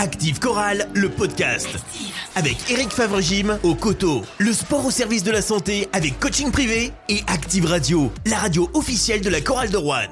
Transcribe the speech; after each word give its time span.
Active 0.00 0.38
Chorale, 0.38 0.88
le 0.94 1.10
podcast. 1.10 1.68
Avec 2.34 2.56
Eric 2.70 2.90
Favre-Gym 2.90 3.58
au 3.62 3.74
coteau. 3.74 4.22
Le 4.38 4.50
sport 4.54 4.86
au 4.86 4.90
service 4.90 5.22
de 5.24 5.30
la 5.30 5.42
santé 5.42 5.90
avec 5.92 6.18
coaching 6.18 6.50
privé. 6.50 6.92
Et 7.10 7.20
Active 7.26 7.66
Radio, 7.66 8.10
la 8.24 8.38
radio 8.38 8.70
officielle 8.72 9.20
de 9.20 9.28
la 9.28 9.42
Chorale 9.42 9.68
de 9.68 9.76
Rouen. 9.76 10.08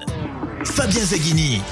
Fabien 0.62 1.00
Zaghini. 1.00 1.62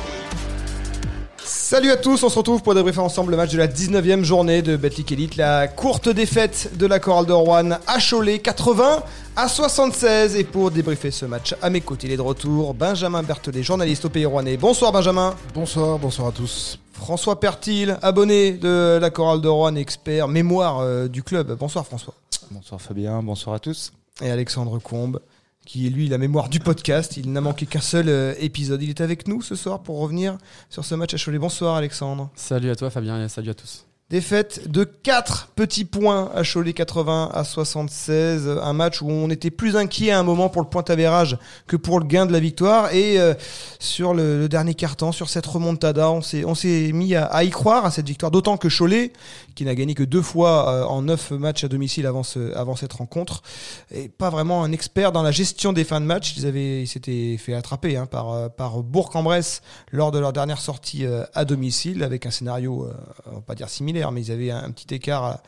Salut 1.68 1.90
à 1.90 1.96
tous, 1.96 2.22
on 2.22 2.29
se 2.29 2.38
retrouve 2.38 2.62
pour 2.62 2.76
débriefer 2.76 3.00
ensemble 3.00 3.32
le 3.32 3.36
match 3.36 3.50
de 3.50 3.59
la 3.59 3.66
19e 3.66 4.22
journée 4.22 4.62
de 4.62 4.77
Betclic 4.77 5.11
Elite, 5.11 5.34
la 5.34 5.66
courte 5.66 6.09
défaite 6.09 6.70
de 6.77 6.86
la 6.86 7.00
Chorale 7.00 7.27
de 7.27 7.32
Rouen 7.32 7.70
à 7.88 7.98
Cholet, 7.98 8.38
80 8.38 9.02
à 9.34 9.48
76. 9.48 10.37
Et 10.37 10.45
pour 10.45 10.70
débriefer 10.70 11.10
ce 11.10 11.27
match, 11.27 11.56
à 11.60 11.68
mes 11.68 11.80
côtés, 11.80 12.06
il 12.06 12.12
est 12.12 12.18
de 12.18 12.23
retour, 12.23 12.73
Benjamin 12.73 13.24
Berthelet, 13.24 13.64
journaliste 13.64 14.05
au 14.05 14.10
Pays 14.10 14.27
Rouennais. 14.27 14.56
Bonsoir 14.56 14.92
Benjamin. 14.92 15.34
Bonsoir, 15.55 15.98
bonsoir 15.98 16.29
à 16.29 16.30
tous. 16.30 16.79
François 16.92 17.41
Pertil, 17.41 17.96
abonné 18.01 18.52
de 18.52 19.01
la 19.01 19.10
Chorale 19.10 19.41
de 19.41 19.48
Rouen, 19.48 19.74
expert 19.74 20.28
mémoire 20.28 20.78
euh, 20.78 21.09
du 21.09 21.24
club. 21.24 21.56
Bonsoir 21.59 21.84
François. 21.84 22.14
Bonsoir 22.52 22.80
Fabien, 22.80 23.24
bonsoir 23.24 23.56
à 23.56 23.59
tous. 23.59 23.92
Et 24.23 24.30
Alexandre 24.30 24.78
Combe, 24.78 25.19
qui 25.66 25.87
est 25.87 25.91
lui 25.91 26.09
la 26.09 26.16
mémoire 26.16 26.48
du 26.48 26.61
podcast. 26.61 27.16
Il 27.19 27.33
n'a 27.33 27.43
manqué 27.43 27.66
qu'un 27.66 27.80
seul 27.80 28.09
euh, 28.09 28.34
épisode. 28.38 28.83
Il 28.83 28.88
est 28.88 29.01
avec 29.02 29.29
nous 29.29 29.43
ce 29.43 29.55
soir 29.55 29.83
pour 29.83 29.98
revenir 29.98 30.38
sur 30.70 30.84
ce 30.84 30.95
match 30.95 31.12
à 31.12 31.19
Cholet. 31.19 31.38
Bonsoir 31.38 31.74
Alexandre. 31.74 32.30
Salut 32.37 32.70
à 32.70 32.77
toi 32.77 32.88
Fabien 32.88 33.23
et 33.23 33.29
salut 33.29 33.51
à 33.51 33.55
tous. 33.55 33.84
Défaite 34.09 34.71
de 34.71 34.84
4 34.84 35.48
petits 35.57 35.84
points 35.84 36.30
à 36.33 36.45
Cholet 36.45 36.73
80 36.73 37.33
à 37.34 37.43
76. 37.43 38.48
Un 38.62 38.73
match 38.73 39.02
où 39.02 39.10
on 39.10 39.29
était 39.30 39.51
plus 39.51 39.74
inquiet 39.77 40.12
à 40.12 40.21
un 40.21 40.23
moment 40.23 40.48
pour 40.48 40.62
le 40.62 40.69
point 40.69 40.84
avérage 40.87 41.37
que 41.66 41.74
pour 41.74 41.98
le 41.98 42.07
gain 42.07 42.24
de 42.24 42.33
la 42.33 42.38
victoire. 42.38 42.95
Et 42.95 43.19
euh, 43.19 43.35
sur 43.80 44.15
le, 44.15 44.38
le 44.38 44.48
dernier 44.48 44.74
quart-temps, 44.74 45.10
sur 45.10 45.29
cette 45.29 45.46
remontada, 45.46 46.09
on 46.12 46.23
s'est, 46.23 46.45
on 46.45 46.55
s'est 46.55 46.93
mis 46.95 47.16
à, 47.16 47.24
à 47.24 47.43
y 47.43 47.51
croire 47.51 47.85
à 47.85 47.91
cette 47.91 48.07
victoire. 48.07 48.30
D'autant 48.30 48.57
que 48.57 48.69
Cholet, 48.69 49.12
qui 49.56 49.65
n'a 49.65 49.74
gagné 49.74 49.95
que 49.95 50.05
deux 50.05 50.23
fois 50.23 50.69
euh, 50.69 50.84
en 50.84 51.02
neuf 51.02 51.30
matchs 51.33 51.65
à 51.65 51.68
domicile 51.68 52.07
avant, 52.07 52.23
ce, 52.23 52.54
avant 52.54 52.76
cette 52.76 52.93
rencontre, 52.93 53.43
est 53.90 54.09
pas 54.09 54.29
vraiment 54.30 54.62
un 54.62 54.71
expert 54.71 55.12
dans 55.12 55.23
la 55.23 55.30
gestion 55.30 55.73
des 55.73 55.82
fins 55.82 56.01
de 56.01 56.07
match. 56.07 56.35
Ils, 56.37 56.46
avaient, 56.46 56.82
ils 56.82 56.87
s'étaient 56.87 57.37
fait 57.38 57.54
attraper 57.54 57.96
hein, 57.96 58.07
par, 58.07 58.30
euh, 58.32 58.49
par 58.49 58.82
Bourg-en-Bresse 58.82 59.62
lors 59.90 60.12
de 60.12 60.18
leur 60.18 60.34
dernière 60.34 60.60
sortie 60.60 61.07
euh, 61.07 61.24
à 61.34 61.46
domicile 61.46 62.04
avec 62.04 62.27
un 62.27 62.30
scénario, 62.30 62.88
on 63.27 63.37
va 63.37 63.40
pas 63.40 63.54
dire 63.54 63.71
similaire, 63.71 64.12
mais 64.12 64.21
ils 64.21 64.31
avaient 64.31 64.50
un, 64.50 64.71
petit 64.71 64.94
écart. 64.94 65.38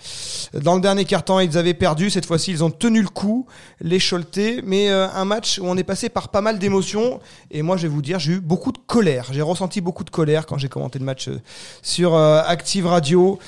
Dans 0.55 0.75
le 0.75 0.81
dernier 0.81 1.05
quart-temps, 1.05 1.41
ils 1.41 1.59
avaient 1.59 1.75
perdu. 1.75 2.09
Cette 2.09 2.25
fois-ci, 2.25 2.51
ils 2.51 2.65
ont 2.65 2.71
tenu 2.71 3.03
le 3.03 3.09
coup, 3.09 3.47
les 3.81 3.99
Choletais. 4.01 4.63
Mais 4.65 4.89
un 4.89 5.25
match 5.27 5.59
où 5.59 5.67
on 5.67 5.77
est 5.77 5.85
passé 5.85 6.09
par 6.09 6.31
pas 6.31 6.41
mal 6.41 6.59
d'émotions. 6.59 7.21
Et 7.51 7.61
moi, 7.61 7.77
je 7.77 7.83
vais 7.83 7.89
vous 7.89 8.01
dire, 8.01 8.19
j'ai 8.19 8.33
eu 8.33 8.41
beaucoup 8.41 8.73
de 8.73 8.79
colère. 8.79 9.27
J'ai 9.33 9.43
ressenti 9.43 9.83
beaucoup 9.83 10.05
de 10.05 10.11
colère 10.11 10.47
quand 10.47 10.57
j'ai 10.57 10.69
commenté 10.69 10.99
le 10.99 11.05
match 11.05 11.29
sur 11.83 12.17
Active 12.17 12.87
Radio. 12.87 13.39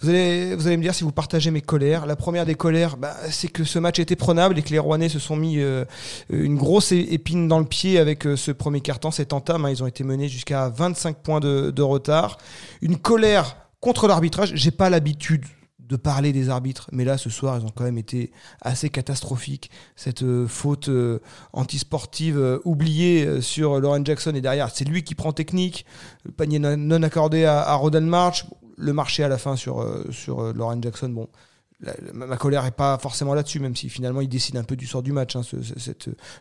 Vous 0.00 0.10
allez, 0.10 0.54
vous 0.54 0.66
allez 0.66 0.76
me 0.76 0.82
dire 0.82 0.94
si 0.94 1.04
vous 1.04 1.12
partagez 1.12 1.50
mes 1.50 1.62
colères. 1.62 2.04
La 2.04 2.16
première 2.16 2.44
des 2.44 2.54
colères, 2.54 2.96
bah, 2.98 3.16
c'est 3.30 3.48
que 3.48 3.64
ce 3.64 3.78
match 3.78 3.98
était 3.98 4.16
prenable 4.16 4.58
et 4.58 4.62
que 4.62 4.70
les 4.70 4.78
Rouennais 4.78 5.08
se 5.08 5.18
sont 5.18 5.36
mis 5.36 5.58
euh, 5.58 5.84
une 6.28 6.56
grosse 6.56 6.92
épine 6.92 7.48
dans 7.48 7.58
le 7.58 7.64
pied 7.64 7.98
avec 7.98 8.26
euh, 8.26 8.36
ce 8.36 8.50
premier 8.50 8.82
carton, 8.82 9.10
cette 9.10 9.32
entame. 9.32 9.64
hein. 9.64 9.70
ils 9.70 9.82
ont 9.82 9.86
été 9.86 10.04
menés 10.04 10.28
jusqu'à 10.28 10.68
25 10.68 11.16
points 11.16 11.40
de, 11.40 11.82
retard. 11.82 12.36
Une 12.82 12.98
colère 12.98 13.56
contre 13.80 14.06
l'arbitrage. 14.06 14.52
J'ai 14.54 14.70
pas 14.70 14.90
l'habitude 14.90 15.44
de 15.78 15.96
parler 15.96 16.32
des 16.32 16.48
arbitres, 16.48 16.88
mais 16.90 17.04
là 17.04 17.16
ce 17.16 17.30
soir 17.30 17.56
ils 17.60 17.64
ont 17.64 17.70
quand 17.72 17.84
même 17.84 17.96
été 17.96 18.32
assez 18.60 18.90
catastrophiques. 18.90 19.70
Cette 19.94 20.24
euh, 20.24 20.48
faute 20.48 20.88
euh, 20.88 21.20
antisportive 21.52 22.60
oubliée 22.64 23.40
sur 23.40 23.78
Lauren 23.78 24.04
Jackson 24.04 24.34
et 24.34 24.40
derrière 24.40 24.70
c'est 24.70 24.84
lui 24.84 25.04
qui 25.04 25.14
prend 25.14 25.32
technique, 25.32 25.86
le 26.24 26.32
panier 26.32 26.58
non, 26.58 26.76
non 26.76 27.02
accordé 27.04 27.44
à, 27.44 27.60
à 27.62 27.74
Rodan 27.76 28.00
March, 28.00 28.46
le 28.76 28.92
marché 28.92 29.24
à 29.24 29.28
la 29.28 29.38
fin 29.38 29.56
sur 29.56 29.80
euh, 29.80 30.04
sur 30.10 30.40
euh, 30.40 30.52
Lauren 30.52 30.80
Jackson. 30.82 31.08
Bon, 31.08 31.28
ma 32.14 32.38
colère 32.38 32.64
est 32.64 32.70
pas 32.70 32.96
forcément 32.96 33.34
là-dessus, 33.34 33.60
même 33.60 33.76
si 33.76 33.90
finalement 33.90 34.22
il 34.22 34.28
décide 34.30 34.56
un 34.56 34.64
peu 34.64 34.76
du 34.76 34.86
sort 34.86 35.02
du 35.02 35.12
match. 35.12 35.36
hein, 35.36 35.42
ce, 35.42 35.56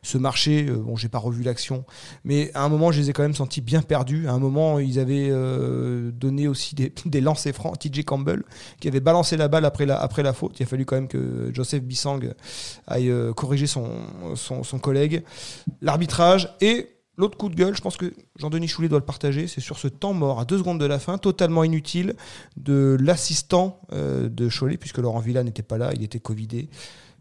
ce- 0.01 0.18
marché, 0.18 0.66
euh, 0.69 0.78
bon, 0.78 0.95
j'ai 0.95 1.09
pas 1.09 1.18
revu 1.18 1.44
l'action, 1.44 1.84
mais 2.24 2.51
à 2.53 2.63
un 2.63 2.69
moment, 2.69 2.94
je 2.94 3.01
les 3.01 3.09
ai 3.09 3.13
quand 3.13 3.24
même 3.24 3.34
sentis 3.34 3.59
bien 3.59 3.81
perdus. 3.81 4.29
À 4.29 4.31
un 4.31 4.40
moment, 4.40 4.79
ils 4.79 4.97
avaient 4.97 5.28
euh, 5.29 6.09
donné 6.12 6.47
aussi 6.47 6.74
des, 6.74 6.94
des 7.06 7.19
lancers 7.19 7.53
francs. 7.53 7.78
TJ 7.78 8.06
Campbell, 8.06 8.44
qui 8.79 8.88
avait 8.88 9.01
balancé 9.01 9.35
la 9.35 9.50
balle 9.50 9.66
après 9.66 9.85
la, 9.85 10.00
après 10.00 10.24
la 10.24 10.31
faute. 10.31 10.57
Il 10.59 10.63
a 10.63 10.68
fallu 10.68 10.85
quand 10.85 10.95
même 10.95 11.09
que 11.09 11.51
Joseph 11.53 11.84
Bissang 11.84 12.34
aille 12.88 13.13
corriger 13.35 13.68
son, 13.68 13.90
son, 14.35 14.63
son 14.63 14.79
collègue. 14.79 15.24
L'arbitrage 15.81 16.56
et 16.62 16.94
l'autre 17.18 17.38
coup 17.38 17.50
de 17.50 17.56
gueule, 17.56 17.76
je 17.76 17.81
pense 17.81 17.98
que 17.98 18.14
Jean-Denis 18.38 18.68
Choulet 18.68 18.90
doit 18.90 19.00
le 19.00 19.06
partager, 19.06 19.48
c'est 19.48 19.62
sur 19.62 19.78
ce 19.78 19.88
temps 19.88 20.14
mort 20.14 20.40
à 20.40 20.46
deux 20.46 20.58
secondes 20.58 20.80
de 20.80 20.86
la 20.86 21.00
fin, 21.00 21.18
totalement 21.18 21.64
inutile, 21.64 22.16
de 22.58 22.98
l'assistant 23.00 23.80
euh, 23.94 24.30
de 24.30 24.50
Cholet, 24.50 24.78
puisque 24.78 24.98
Laurent 24.98 25.20
Villa 25.20 25.44
n'était 25.44 25.64
pas 25.64 25.78
là, 25.78 25.92
il 25.94 26.04
était 26.04 26.20
Covidé. 26.20 26.70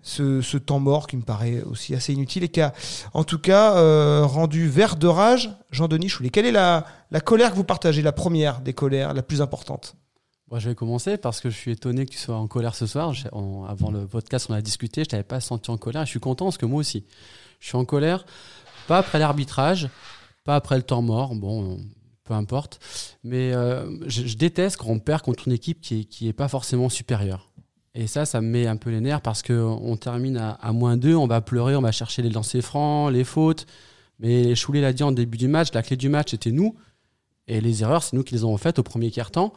Ce, 0.02 0.58
temps 0.58 0.80
mort 0.80 1.06
qui 1.06 1.16
me 1.16 1.22
paraît 1.22 1.62
aussi 1.62 1.94
assez 1.94 2.12
inutile 2.12 2.44
et 2.44 2.48
qui 2.48 2.60
a 2.60 2.74
en 3.14 3.24
tout 3.24 3.38
cas 3.38 3.78
euh, 3.78 4.26
rendu 4.26 4.68
vert 4.68 4.96
de 4.96 5.06
rage 5.06 5.50
Jean-Denis 5.70 6.10
Choulet. 6.10 6.28
Quelle 6.28 6.44
est 6.44 6.52
la, 6.52 6.84
colère 7.24 7.52
que 7.52 7.56
vous 7.56 7.64
partagez, 7.64 8.02
la 8.02 8.12
première 8.12 8.60
des 8.60 8.74
colères, 8.74 9.14
la 9.14 9.22
plus 9.22 9.40
importante? 9.40 9.96
Je 10.56 10.68
vais 10.68 10.74
commencer 10.74 11.16
parce 11.16 11.40
que 11.40 11.50
je 11.50 11.56
suis 11.56 11.72
étonné 11.72 12.06
que 12.06 12.12
tu 12.12 12.18
sois 12.18 12.36
en 12.36 12.46
colère 12.46 12.74
ce 12.74 12.86
soir. 12.86 13.12
Avant 13.66 13.90
le 13.90 14.06
podcast, 14.06 14.46
on 14.50 14.54
a 14.54 14.60
discuté, 14.60 15.02
je 15.02 15.08
t'avais 15.08 15.22
pas 15.24 15.40
senti 15.40 15.70
en 15.70 15.78
colère. 15.78 16.04
Je 16.04 16.10
suis 16.10 16.20
content 16.20 16.44
parce 16.44 16.58
que 16.58 16.66
moi 16.66 16.80
aussi, 16.80 17.06
je 17.60 17.68
suis 17.68 17.76
en 17.76 17.84
colère, 17.84 18.26
pas 18.86 18.98
après 18.98 19.18
l'arbitrage, 19.18 19.88
pas 20.44 20.56
après 20.56 20.76
le 20.76 20.82
temps 20.82 21.02
mort, 21.02 21.34
bon, 21.34 21.80
peu 22.24 22.34
importe, 22.34 22.80
mais 23.22 23.52
euh, 23.52 23.98
je, 24.08 24.36
déteste 24.36 24.78
quand 24.78 24.88
on 24.88 24.98
perd 24.98 25.22
contre 25.22 25.46
une 25.46 25.54
équipe 25.54 25.80
qui 25.80 26.00
est, 26.00 26.04
qui 26.04 26.28
est 26.28 26.32
pas 26.32 26.48
forcément 26.48 26.88
supérieure. 26.88 27.50
Et 27.94 28.08
ça, 28.08 28.26
ça 28.26 28.40
me 28.40 28.48
met 28.48 28.66
un 28.66 28.76
peu 28.76 28.90
les 28.90 29.00
nerfs 29.00 29.20
parce 29.20 29.42
qu'on 29.42 29.96
termine 29.96 30.36
à, 30.36 30.72
moins 30.72 30.96
2, 30.96 31.14
on 31.14 31.28
va 31.28 31.40
pleurer, 31.40 31.76
on 31.76 31.80
va 31.80 31.92
chercher 31.92 32.22
les 32.22 32.30
lancers 32.30 32.62
francs, 32.62 33.12
les 33.12 33.22
fautes. 33.22 33.66
Mais 34.18 34.54
Choulet 34.56 34.80
l'a 34.80 34.92
dit 34.92 35.04
en 35.04 35.12
début 35.12 35.38
du 35.38 35.46
match, 35.46 35.68
la 35.74 35.82
clé 35.82 35.96
du 35.96 36.08
match, 36.08 36.32
c'était 36.32 36.50
nous. 36.50 36.74
Et 37.46 37.60
les 37.60 37.82
erreurs, 37.82 38.02
c'est 38.02 38.16
nous 38.16 38.24
qui 38.24 38.34
les 38.34 38.42
avons 38.42 38.56
faites 38.56 38.80
au 38.80 38.82
premier 38.82 39.10
quart-temps. 39.12 39.52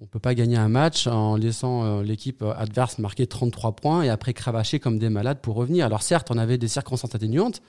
On 0.00 0.04
ne 0.04 0.08
peut 0.08 0.18
pas 0.18 0.34
gagner 0.34 0.56
un 0.56 0.68
match 0.68 1.06
en 1.06 1.36
laissant 1.36 1.84
euh, 1.84 2.02
l'équipe 2.02 2.42
adverse 2.42 2.98
marquer 2.98 3.26
33 3.26 3.76
points 3.76 4.02
et 4.02 4.08
après 4.08 4.34
cravacher 4.34 4.80
comme 4.80 4.98
des 4.98 5.08
malades 5.08 5.40
pour 5.40 5.54
revenir. 5.54 5.86
Alors 5.86 6.02
certes, 6.02 6.30
on 6.30 6.38
avait 6.38 6.58
des 6.58 6.68
circonstances 6.68 7.14
atténuantes, 7.14 7.62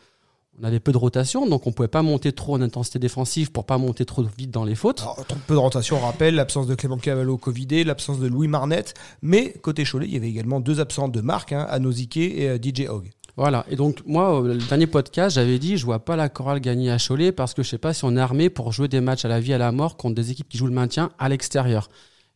on 0.59 0.63
avait 0.63 0.79
peu 0.79 0.91
de 0.91 0.97
rotation, 0.97 1.47
donc 1.47 1.67
on 1.67 1.69
ne 1.69 1.75
pouvait 1.75 1.87
pas 1.87 2.01
monter 2.01 2.31
trop 2.31 2.55
en 2.55 2.61
intensité 2.61 2.97
défensive 2.97 3.51
pour 3.51 3.65
pas 3.65 3.77
monter 3.77 4.05
trop 4.05 4.23
vite 4.23 4.49
dans 4.49 4.63
les 4.63 4.73
fautes. 4.73 5.01
Alors, 5.01 5.23
trop 5.25 5.37
peu 5.45 5.53
de 5.53 5.59
rotation, 5.59 5.97
on 5.97 5.99
rappelle, 5.99 6.35
l'absence 6.35 6.65
de 6.65 6.73
Clément 6.73 6.97
Cavallo 6.97 7.37
Covidé, 7.37 7.83
l'absence 7.83 8.19
de 8.19 8.27
Louis 8.27 8.47
Marnette, 8.47 8.95
mais 9.21 9.53
côté 9.61 9.83
Cholet, 9.83 10.07
il 10.07 10.13
y 10.13 10.17
avait 10.17 10.29
également 10.29 10.59
deux 10.59 10.79
absents 10.79 11.09
de 11.09 11.21
marque, 11.21 11.53
hein, 11.53 11.67
Anozike 11.69 12.17
et 12.17 12.49
euh, 12.49 12.57
DJ 12.57 12.87
Hogg. 12.89 13.11
Voilà. 13.35 13.65
Et 13.69 13.75
donc 13.75 14.01
moi, 14.07 14.41
le 14.43 14.57
dernier 14.57 14.87
podcast, 14.87 15.35
j'avais 15.35 15.59
dit, 15.59 15.77
je 15.77 15.85
vois 15.85 15.99
pas 15.99 16.15
la 16.15 16.27
chorale 16.27 16.59
gagner 16.59 16.89
à 16.89 16.97
Cholet 16.97 17.31
parce 17.31 17.53
que 17.53 17.61
je 17.61 17.69
sais 17.69 17.77
pas 17.77 17.93
si 17.93 18.03
on 18.03 18.17
est 18.17 18.19
armé 18.19 18.49
pour 18.49 18.71
jouer 18.71 18.87
des 18.87 18.99
matchs 18.99 19.25
à 19.25 19.27
la 19.27 19.39
vie 19.39 19.51
et 19.51 19.55
à 19.55 19.59
la 19.59 19.71
mort 19.71 19.95
contre 19.95 20.15
des 20.15 20.31
équipes 20.31 20.49
qui 20.49 20.57
jouent 20.57 20.65
le 20.65 20.73
maintien 20.73 21.11
à 21.19 21.29
l'extérieur. 21.29 21.87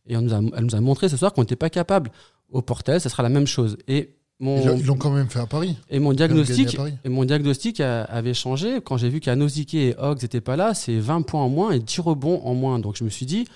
Et 0.06 0.16
on 0.16 0.22
nous 0.22 0.32
a, 0.32 0.40
elle 0.56 0.64
nous 0.64 0.76
a 0.76 0.80
montré 0.80 1.08
ce 1.08 1.16
soir 1.16 1.32
qu'on 1.32 1.40
n'était 1.40 1.56
pas 1.56 1.70
capable. 1.70 2.12
Au 2.52 2.62
Portel, 2.62 3.00
ce 3.00 3.08
sera 3.08 3.24
la 3.24 3.30
même 3.30 3.48
chose. 3.48 3.78
Et 3.88 4.14
mon, 4.42 4.76
Ils 4.76 4.84
l'ont- 4.84 4.96
quand 4.96 5.10
même 5.10 5.28
fait 5.30 5.38
à 5.38 5.46
Paris. 5.46 5.76
Et 5.88 5.98
mon 5.98 6.12
diagnostic, 6.12 6.76
et 7.04 7.08
mon 7.08 7.24
diagnostic 7.24 7.80
a- 7.80 8.02
avait 8.04 8.34
changé 8.34 8.80
quand 8.84 8.96
j'ai 8.98 9.08
vu 9.08 9.20
qu'Anozike 9.20 9.72
et 9.74 9.94
Hoggs 9.98 10.20
n'étaient 10.22 10.40
pas 10.42 10.56
là. 10.56 10.74
C'est 10.74 10.98
20 10.98 11.22
points 11.22 11.42
en 11.42 11.48
moins 11.48 11.70
et 11.70 11.78
10 11.78 12.00
rebonds 12.00 12.42
en 12.44 12.54
moins. 12.54 12.78
Donc 12.78 12.96
je 12.96 13.04
me 13.04 13.08
suis 13.08 13.24
dit, 13.24 13.46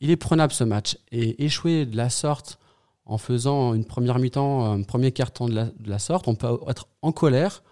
il 0.00 0.10
est 0.10 0.16
prenable 0.16 0.52
ce 0.52 0.64
match. 0.64 0.96
Et 1.12 1.44
échouer 1.44 1.84
de 1.86 1.96
la 1.96 2.08
sorte 2.08 2.58
en 3.04 3.18
faisant 3.18 3.74
une 3.74 3.84
première 3.84 4.18
mi-temps, 4.18 4.64
un 4.72 4.82
premier 4.82 5.12
quart-temps 5.12 5.48
de 5.48 5.54
la, 5.54 5.64
de 5.64 5.90
la 5.90 5.98
sorte, 5.98 6.28
on 6.28 6.34
peut 6.34 6.48
être 6.68 6.86
en 7.02 7.10
colère 7.12 7.62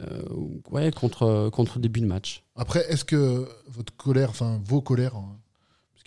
euh, 0.00 0.22
ouais, 0.70 0.90
contre, 0.92 1.48
contre 1.50 1.72
le 1.76 1.82
début 1.82 2.00
de 2.00 2.06
match. 2.06 2.42
Après, 2.56 2.84
est-ce 2.88 3.04
que 3.04 3.48
votre 3.68 3.94
colère, 3.96 4.30
enfin 4.30 4.60
vos 4.64 4.80
colères, 4.80 5.14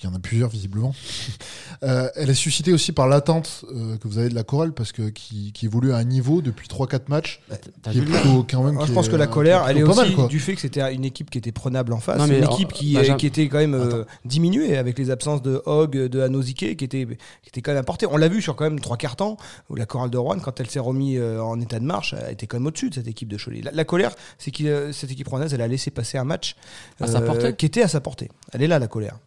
hein, 0.05 0.09
parce 0.09 0.09
qu'il 0.09 0.09
y 0.09 0.13
en 0.13 0.15
a 0.15 0.19
plusieurs 0.19 0.49
visiblement, 0.49 0.93
euh, 1.83 2.09
elle 2.15 2.29
est 2.29 2.33
suscitée 2.33 2.73
aussi 2.73 2.91
par 2.91 3.07
l'attente 3.07 3.65
euh, 3.73 3.97
que 3.97 4.07
vous 4.07 4.17
avez 4.17 4.29
de 4.29 4.35
la 4.35 4.43
chorale, 4.43 4.73
parce 4.73 4.91
que 4.91 5.09
qui, 5.09 5.51
qui 5.53 5.65
évolue 5.65 5.91
à 5.93 5.97
un 5.97 6.03
niveau 6.03 6.41
depuis 6.41 6.67
3-4 6.67 7.01
matchs, 7.07 7.41
T'as 7.81 7.91
qui 7.91 7.97
est 7.97 8.01
vu 8.01 8.07
le- 8.11 8.19
plutôt 8.19 8.45
quand 8.49 8.63
même. 8.63 8.75
Moi, 8.75 8.85
je 8.85 8.93
pense 8.93 9.07
est, 9.07 9.11
que 9.11 9.15
la 9.15 9.27
colère, 9.27 9.65
elle 9.67 9.77
est 9.77 9.83
aussi 9.83 10.15
mal, 10.15 10.27
du 10.27 10.39
fait 10.39 10.55
que 10.55 10.61
c'était 10.61 10.93
une 10.93 11.05
équipe 11.05 11.29
qui 11.29 11.37
était 11.37 11.51
prenable 11.51 11.93
en 11.93 11.99
face, 11.99 12.17
Non, 12.17 12.27
mais 12.27 12.39
une 12.39 12.45
équipe 12.45 12.73
qui, 12.73 12.97
qui 13.17 13.25
était 13.27 13.47
quand 13.47 13.57
même 13.59 13.73
euh, 13.73 14.03
diminuée 14.25 14.77
avec 14.77 14.97
les 14.97 15.09
absences 15.11 15.41
de 15.41 15.61
Hogg, 15.65 15.91
de 15.95 16.21
Anozike, 16.21 16.77
qui 16.77 16.83
était, 16.85 17.05
qui 17.07 17.49
était 17.49 17.61
quand 17.61 17.71
même 17.71 17.81
apportée. 17.81 18.05
On 18.07 18.17
l'a 18.17 18.27
vu 18.27 18.41
sur 18.41 18.55
quand 18.55 18.63
même 18.65 18.79
trois 18.79 18.97
quarts 18.97 19.15
temps 19.15 19.37
où 19.69 19.75
la 19.75 19.85
chorale 19.85 20.09
de 20.09 20.17
Rouen, 20.17 20.39
quand 20.39 20.59
elle 20.59 20.69
s'est 20.69 20.79
remise 20.79 21.19
euh, 21.19 21.39
en 21.39 21.59
état 21.59 21.79
de 21.79 21.85
marche, 21.85 22.13
elle 22.25 22.33
était 22.33 22.47
quand 22.47 22.57
même 22.57 22.67
au-dessus 22.67 22.89
de 22.89 22.95
cette 22.95 23.07
équipe 23.07 23.29
de 23.29 23.37
Cholet. 23.37 23.61
La, 23.61 23.71
la 23.71 23.83
colère, 23.85 24.11
c'est 24.37 24.51
que 24.51 24.63
euh, 24.63 24.91
cette 24.91 25.11
équipe 25.11 25.27
rouennaise, 25.27 25.53
elle 25.53 25.61
a 25.61 25.67
laissé 25.67 25.91
passer 25.91 26.17
un 26.17 26.23
match 26.23 26.55
À 26.99 27.07
sa 27.07 27.21
portée. 27.21 27.55
qui 27.55 27.65
était 27.65 27.81
à 27.83 27.87
sa 27.87 28.01
portée. 28.01 28.29
Elle 28.53 28.61
est 28.63 28.67
là, 28.67 28.79
la 28.79 28.87
colère. 28.87 29.17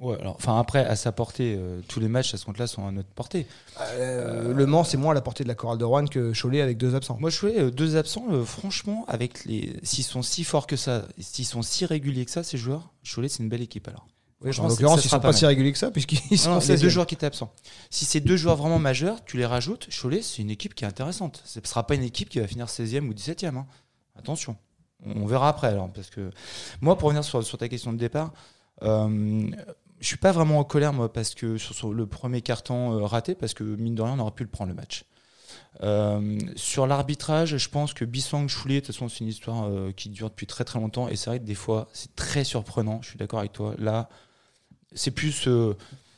Ouais, 0.00 0.18
alors, 0.18 0.36
enfin, 0.36 0.58
après, 0.58 0.82
à 0.86 0.96
sa 0.96 1.12
portée, 1.12 1.56
euh, 1.58 1.82
tous 1.86 2.00
les 2.00 2.08
matchs 2.08 2.32
à 2.32 2.38
ce 2.38 2.46
compte-là 2.46 2.66
sont 2.66 2.86
à 2.86 2.90
notre 2.90 3.10
portée. 3.10 3.46
Euh, 3.80 4.54
le 4.54 4.66
Mans, 4.66 4.82
c'est 4.82 4.96
moins 4.96 5.10
à 5.10 5.14
la 5.14 5.20
portée 5.20 5.44
de 5.44 5.48
la 5.48 5.54
chorale 5.54 5.76
de 5.76 5.84
Rouen 5.84 6.06
que 6.06 6.32
Cholet 6.32 6.62
avec 6.62 6.78
deux 6.78 6.94
absents. 6.94 7.18
Moi, 7.20 7.28
euh, 7.44 7.70
deux 7.70 7.96
absents, 7.96 8.24
euh, 8.30 8.42
franchement, 8.44 9.04
avec 9.08 9.44
les. 9.44 9.76
S'ils 9.82 10.04
sont 10.04 10.22
si 10.22 10.42
forts 10.42 10.66
que 10.66 10.76
ça, 10.76 11.04
s'ils 11.18 11.44
sont 11.44 11.60
si 11.60 11.84
réguliers 11.84 12.24
que 12.24 12.30
ça, 12.30 12.42
ces 12.42 12.56
joueurs, 12.56 12.94
Cholet, 13.04 13.28
c'est 13.28 13.42
une 13.42 13.50
belle 13.50 13.60
équipe 13.60 13.88
alors. 13.88 14.06
Oui, 14.42 14.58
en 14.58 14.68
l'occurrence, 14.68 15.04
ils 15.04 15.08
sera 15.08 15.18
sont 15.18 15.26
pas 15.26 15.34
si 15.34 15.44
réguliers 15.44 15.72
que 15.72 15.78
ça, 15.78 15.90
puisqu'ils 15.90 16.38
sont 16.38 16.52
non, 16.52 16.58
16e. 16.60 16.80
deux 16.80 16.88
joueurs 16.88 17.06
qui 17.06 17.14
étaient 17.14 17.26
absents. 17.26 17.52
Si 17.90 18.06
c'est 18.06 18.20
deux 18.20 18.38
joueurs 18.38 18.56
vraiment 18.56 18.78
majeurs, 18.78 19.22
tu 19.26 19.36
les 19.36 19.44
rajoutes. 19.44 19.90
Cholet, 19.90 20.22
c'est 20.22 20.40
une 20.40 20.48
équipe 20.50 20.74
qui 20.74 20.84
est 20.84 20.88
intéressante. 20.88 21.42
Ce 21.44 21.60
ne 21.60 21.66
sera 21.66 21.86
pas 21.86 21.94
une 21.94 22.04
équipe 22.04 22.30
qui 22.30 22.40
va 22.40 22.46
finir 22.46 22.68
16e 22.68 23.06
ou 23.06 23.12
17e. 23.12 23.54
hein. 23.54 23.66
Attention. 24.18 24.56
On 25.04 25.22
on 25.22 25.26
verra 25.26 25.50
après 25.50 25.66
alors. 25.66 25.90
Parce 25.90 26.08
que 26.08 26.30
moi, 26.80 26.96
pour 26.96 27.08
revenir 27.08 27.22
sur, 27.22 27.44
sur 27.44 27.58
ta 27.58 27.68
question 27.68 27.92
de 27.92 27.98
départ, 27.98 28.32
euh, 28.82 29.50
je 30.00 30.06
suis 30.06 30.16
pas 30.16 30.32
vraiment 30.32 30.58
en 30.58 30.64
colère 30.64 30.92
moi 30.92 31.12
parce 31.12 31.34
que 31.34 31.58
sur, 31.58 31.74
sur 31.74 31.92
le 31.92 32.06
premier 32.06 32.40
carton 32.42 32.98
euh, 32.98 33.04
raté, 33.06 33.34
parce 33.34 33.54
que 33.54 33.62
mine 33.64 33.94
de 33.94 34.02
rien, 34.02 34.14
on 34.16 34.20
aurait 34.20 34.30
pu 34.32 34.42
le 34.44 34.48
prendre 34.50 34.70
le 34.70 34.74
match. 34.76 35.04
Euh, 35.82 36.38
sur 36.56 36.86
l'arbitrage, 36.86 37.56
je 37.56 37.68
pense 37.68 37.94
que 37.94 38.04
Bisswang 38.04 38.48
Choulet, 38.48 38.80
de 38.80 38.86
toute 38.86 38.94
façon, 38.94 39.08
c'est 39.08 39.20
une 39.20 39.28
histoire 39.28 39.68
euh, 39.68 39.92
qui 39.96 40.08
dure 40.08 40.28
depuis 40.28 40.46
très 40.46 40.64
très 40.64 40.78
longtemps. 40.80 41.08
Et 41.08 41.16
c'est 41.16 41.30
vrai 41.30 41.38
que 41.38 41.44
des 41.44 41.54
fois, 41.54 41.88
c'est 41.92 42.14
très 42.16 42.44
surprenant. 42.44 43.00
Je 43.02 43.08
suis 43.10 43.18
d'accord 43.18 43.38
avec 43.38 43.52
toi. 43.52 43.74
Là, 43.78 44.08
c'est 44.94 45.10
plus. 45.12 45.46
euh, 45.46 45.74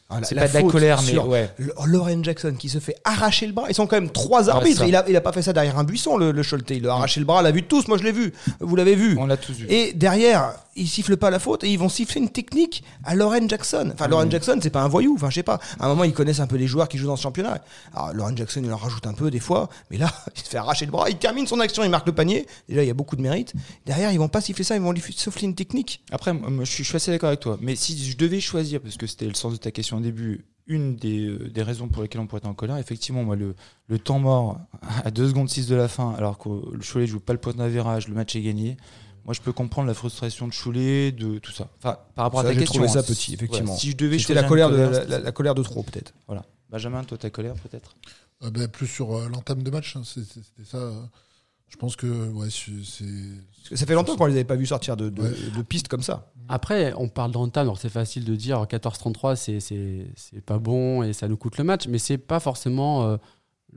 Ah, 0.08 0.20
c'est 0.22 0.34
pas 0.34 0.48
de 0.48 0.54
la 0.54 0.62
colère, 0.62 1.00
mais 1.02 1.18
ouais. 1.18 1.50
Lauren 1.86 2.22
Jackson 2.24 2.54
qui 2.58 2.68
se 2.68 2.78
fait 2.80 2.96
arracher 3.04 3.46
le 3.46 3.52
bras. 3.52 3.66
Ils 3.68 3.74
sont 3.74 3.86
quand 3.86 3.96
même 4.00 4.10
trois 4.10 4.50
Ah, 4.50 4.56
arbitres. 4.56 4.80
ça. 4.80 4.86
il, 4.88 4.96
a, 4.96 5.04
il 5.08 5.16
a 5.16 5.20
pas 5.20 5.32
fait 5.32 5.42
ça 5.42 5.52
derrière 5.52 5.78
un 5.78 5.84
buisson, 5.84 6.16
le, 6.16 6.32
le. 6.32 6.42
Il 6.70 6.86
a 6.88 6.92
arraché 6.94 7.20
le 7.20 7.26
bras. 7.26 7.40
L'a 7.42 7.50
vu 7.52 7.62
tous. 7.62 7.88
Moi, 7.88 7.98
je 7.98 8.04
l'ai 8.04 8.12
vu. 8.12 8.32
Vous 8.60 8.74
l'avez 8.76 8.94
vu. 8.96 9.16
On 9.18 9.26
l'a 9.26 9.36
tous 9.36 9.52
vu. 9.54 9.66
Et 9.70 9.92
derrière, 9.92 10.54
ils 10.76 10.88
sifflent 10.88 11.16
pas 11.16 11.30
la 11.30 11.38
faute 11.38 11.64
et 11.64 11.70
ils 11.70 11.78
vont 11.78 11.88
siffler 11.88 12.20
une 12.20 12.30
technique 12.30 12.82
à 13.04 13.14
Lauren 13.14 13.48
Jackson. 13.48 13.90
Enfin, 13.92 14.08
Lauren 14.08 14.30
Jackson, 14.30 14.58
c'est 14.62 14.70
pas 14.70 14.82
un 14.82 14.88
voyou. 14.88 15.14
Enfin, 15.14 15.30
je 15.30 15.36
sais 15.36 15.42
pas. 15.42 15.60
À 15.78 15.86
un 15.86 15.88
moment, 15.88 16.04
ils 16.04 16.12
connaissent 16.12 16.40
un 16.40 16.46
peu 16.46 16.56
les 16.56 16.66
joueurs 16.66 16.88
qui 16.88 16.98
jouent 16.98 17.08
dans 17.08 17.16
ce 17.16 17.22
championnat. 17.22 17.62
Alors, 17.94 18.12
Lauren 18.14 18.36
Jackson, 18.36 18.62
il 18.64 18.72
en 18.72 18.76
rajoute 18.76 19.06
un 19.06 19.12
peu 19.12 19.30
des 19.30 19.40
fois. 19.40 19.68
Mais 19.90 19.98
là, 19.98 20.12
il 20.36 20.42
se 20.42 20.48
fait 20.48 20.56
arracher 20.56 20.86
le 20.86 20.92
bras. 20.92 21.10
Il 21.10 21.16
termine 21.16 21.46
son 21.46 21.60
action. 21.60 21.84
Il 21.84 21.90
marque 21.90 22.06
le 22.06 22.14
panier. 22.14 22.46
Déjà, 22.68 22.82
il 22.82 22.86
y 22.86 22.90
a 22.90 22.94
beaucoup 22.94 23.16
de 23.16 23.22
mérite. 23.22 23.52
Derrière, 23.86 24.12
ils 24.12 24.18
vont 24.18 24.28
pas 24.28 24.40
siffler 24.40 24.64
ça. 24.64 24.76
Ils 24.76 24.82
vont 24.82 24.92
lui 24.92 25.02
souffler 25.14 25.46
une 25.46 25.54
technique. 25.54 26.02
Après, 26.10 26.32
je 26.60 26.64
suis, 26.64 26.96
assez 26.96 27.10
d'accord 27.10 27.28
avec 27.28 27.40
toi. 27.40 27.58
Mais 27.60 27.76
si 27.76 27.96
je 28.10 28.16
devais 28.16 28.40
choisir, 28.40 28.80
parce 28.80 28.96
que 28.96 29.06
c'était 29.06 29.26
le 29.26 29.34
sens 29.34 29.52
de 29.52 29.58
ta 29.58 29.70
question 29.70 29.98
au 29.98 30.00
début, 30.00 30.44
une 30.68 30.94
des, 30.94 31.26
euh, 31.26 31.50
des 31.50 31.62
raisons 31.62 31.88
pour 31.88 32.02
lesquelles 32.02 32.20
on 32.20 32.26
pourrait 32.26 32.38
être 32.38 32.46
en 32.46 32.54
colère, 32.54 32.76
effectivement, 32.76 33.24
moi, 33.24 33.34
le, 33.34 33.56
le 33.88 33.98
temps 33.98 34.20
mort 34.20 34.60
à 35.04 35.10
2 35.10 35.28
secondes 35.28 35.48
6 35.48 35.66
de 35.66 35.74
la 35.74 35.88
fin, 35.88 36.14
alors 36.16 36.38
que 36.38 36.48
le 36.48 36.80
Cholet 36.80 37.06
joue 37.06 37.20
pas 37.20 37.32
le 37.32 37.40
point 37.40 37.52
d'avérage, 37.52 38.08
le 38.08 38.14
match 38.14 38.36
est 38.36 38.42
gagné. 38.42 38.76
Moi, 39.24 39.34
je 39.34 39.40
peux 39.40 39.52
comprendre 39.52 39.86
la 39.88 39.94
frustration 39.94 40.48
de 40.48 40.52
Cholet, 40.52 41.12
de 41.12 41.38
tout 41.38 41.52
ça. 41.52 41.68
Enfin, 41.78 41.96
par 42.14 42.24
rapport 42.24 42.42
Ça, 42.42 42.48
à 42.48 42.52
ta 42.52 42.58
question. 42.58 42.86
ça 42.88 42.98
hein, 42.98 43.02
petit, 43.02 43.14
si- 43.14 43.34
effectivement. 43.34 43.66
voilà, 43.66 43.78
si 43.80 43.90
je 43.92 43.96
devais 43.96 44.18
C'était 44.18 44.34
la 44.34 44.42
colère 44.44 44.68
de, 44.70 44.76
la, 44.76 44.94
c'était 44.94 45.20
la- 45.20 45.32
colère 45.32 45.54
de 45.54 45.62
trop, 45.62 45.82
peut-être. 45.82 46.12
Voilà. 46.26 46.44
Benjamin, 46.70 47.04
toi, 47.04 47.16
ta 47.18 47.30
colère, 47.30 47.54
peut-être? 47.54 47.94
Euh, 48.42 48.50
ben, 48.50 48.66
plus 48.66 48.86
sur 48.88 49.14
euh, 49.14 49.28
l'entame 49.28 49.62
de 49.62 49.70
match, 49.70 49.94
hein, 49.96 50.02
c'était 50.04 50.40
ça. 50.64 50.78
euh, 50.78 51.00
je 51.68 51.76
pense 51.76 51.94
que 51.96 52.28
ouais, 52.30 52.48
c'est. 52.50 53.76
ça 53.76 53.86
fait 53.86 53.94
longtemps 53.94 54.16
qu'on 54.16 54.26
les 54.26 54.34
avait 54.34 54.44
pas 54.44 54.56
vus 54.56 54.66
sortir 54.66 54.96
de, 54.96 55.08
de, 55.08 55.22
Ouais. 55.22 55.30
de 55.56 55.62
pistes 55.62 55.88
comme 55.88 56.02
ça. 56.02 56.32
Après, 56.48 56.92
on 56.96 57.08
parle 57.08 57.30
d'entame, 57.30 57.62
alors 57.62 57.78
c'est 57.78 57.88
facile 57.88 58.24
de 58.24 58.34
dire 58.34 58.66
14-33, 58.66 59.36
c'est- 59.36 59.60
c'est 59.60 60.06
c'est 60.16 60.40
pas 60.44 60.58
bon 60.58 61.02
et 61.04 61.12
ça 61.12 61.28
nous 61.28 61.36
coûte 61.36 61.56
le 61.58 61.64
match, 61.64 61.86
mais 61.86 61.98
c'est 61.98 62.18
pas 62.18 62.40
forcément 62.40 63.04
euh, 63.04 63.16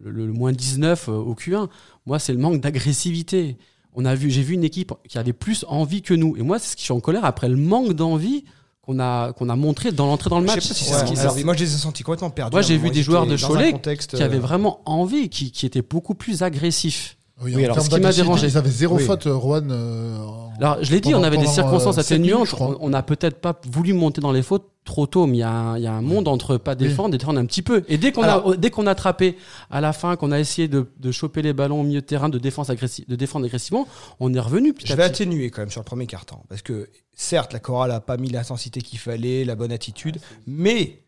le, 0.01 0.25
le 0.25 0.33
moins 0.33 0.51
19 0.51 1.07
euh, 1.07 1.11
au 1.13 1.35
Q1. 1.35 1.69
Moi, 2.07 2.17
c'est 2.19 2.33
le 2.33 2.39
manque 2.39 2.59
d'agressivité. 2.61 3.57
On 3.95 4.05
a 4.05 4.13
vu, 4.15 4.29
j'ai 4.29 4.41
vu 4.41 4.53
une 4.53 4.63
équipe 4.63 4.93
qui 5.07 5.17
avait 5.17 5.33
plus 5.33 5.65
envie 5.67 6.01
que 6.01 6.13
nous. 6.13 6.35
Et 6.37 6.41
moi, 6.41 6.59
c'est 6.59 6.71
ce 6.71 6.75
qui 6.75 6.81
je 6.81 6.85
suis 6.85 6.93
en 6.93 6.99
colère 6.99 7.25
après 7.25 7.47
le 7.49 7.55
manque 7.55 7.93
d'envie 7.93 8.43
qu'on 8.81 8.99
a, 8.99 9.33
qu'on 9.33 9.49
a 9.49 9.55
montré 9.55 9.91
dans 9.91 10.05
l'entrée 10.05 10.29
dans 10.29 10.39
le 10.39 10.47
Je 10.47 10.51
sais 10.51 10.55
match. 10.57 10.67
pas 10.67 10.73
si 10.73 10.83
ce 10.85 11.37
qui-. 11.37 11.43
Moi, 11.43 11.53
je 11.55 11.63
les 11.63 11.73
ai 11.73 11.77
sentis 11.77 12.03
complètement 12.03 12.29
perdus. 12.29 12.53
Moi, 12.53 12.61
j'ai 12.61 12.75
un 12.75 12.77
vu 12.77 12.91
des 12.91 13.03
joueurs 13.03 13.25
de 13.25 13.37
Cholet 13.37 13.71
contexte, 13.71 14.15
qui 14.15 14.21
avaient 14.21 14.37
euh, 14.37 14.41
vraiment 14.41 14.81
envie, 14.85 15.29
qui, 15.29 15.51
qui 15.51 15.65
étaient 15.65 15.81
beaucoup 15.81 16.13
plus 16.13 16.43
agressifs. 16.43 17.17
Oui, 17.41 17.63
alors, 17.65 17.81
ce 17.81 17.89
qui 17.89 17.99
m'a 17.99 18.11
dérangé- 18.11 18.47
Ils 18.47 18.57
avaient 18.57 18.69
zéro 18.69 18.95
Oui. 18.95 19.03
faute, 19.03 19.27
euh, 19.27 19.35
Rouen. 19.35 19.69
euh, 19.69 20.17
en- 20.19 20.53
Alors, 20.57 20.77
je 20.81 20.89
l'ai 20.91 21.01
dit, 21.01 21.13
on 21.13 21.21
avait 21.23 21.37
des 21.37 21.47
circonstances 21.47 21.97
euh, 21.97 22.01
minutes, 22.15 22.27
atténuantes. 22.29 22.47
je 22.47 22.55
crois. 22.55 22.77
On 22.79 22.89
n'a 22.89 23.03
peut-être 23.03 23.41
pas 23.41 23.59
voulu 23.69 23.91
monter 23.93 24.21
dans 24.21 24.31
les 24.31 24.41
fautes 24.41 24.69
trop 24.85 25.05
tôt, 25.05 25.25
mais 25.25 25.37
il 25.37 25.39
y, 25.39 25.43
a 25.43 25.49
un- 25.51 25.77
il 25.77 25.83
y 25.83 25.87
a 25.87 25.91
un 25.93 26.01
monde 26.01 26.29
entre 26.29 26.55
pas 26.57 26.75
défendre 26.75 27.13
et 27.13 27.17
défendre 27.17 27.39
un 27.39 27.45
petit 27.45 27.61
peu. 27.61 27.83
Et 27.89 27.97
dès 27.97 28.13
qu'on 28.13 28.23
a, 28.23 28.55
dès 28.55 28.69
qu'on 28.69 28.87
a 28.87 28.91
attrapé 28.91 29.35
à 29.69 29.81
la 29.81 29.91
fin, 29.91 30.15
qu'on 30.15 30.31
a 30.31 30.39
essayé 30.39 30.69
de, 30.69 30.87
de 30.97 31.11
choper 31.11 31.41
les 31.41 31.51
ballons 31.53 31.81
au 31.81 31.83
milieu 31.83 31.99
de 32.01 32.05
terrain, 32.05 32.29
de, 32.29 32.37
défense 32.37 32.69
agressi- 32.69 33.05
de 33.05 33.15
défendre 33.17 33.45
agressivement, 33.47 33.85
on 34.21 34.33
est 34.33 34.39
revenu 34.39 34.73
petit 34.73 34.87
Je 34.87 34.93
à 34.93 34.95
vais 34.95 35.03
petit. 35.09 35.23
atténuer 35.23 35.49
quand 35.49 35.61
même 35.63 35.71
sur 35.71 35.81
le 35.81 35.85
premier 35.85 36.05
quart-temps. 36.07 36.43
Parce 36.47 36.61
que, 36.61 36.87
certes, 37.15 37.51
la 37.51 37.59
chorale 37.59 37.89
n'a 37.91 37.99
pas 37.99 38.15
mis 38.15 38.29
l'intensité 38.29 38.79
qu'il 38.81 38.99
fallait, 38.99 39.43
la 39.43 39.55
bonne 39.55 39.71
attitude, 39.73 40.19
mais 40.47 41.01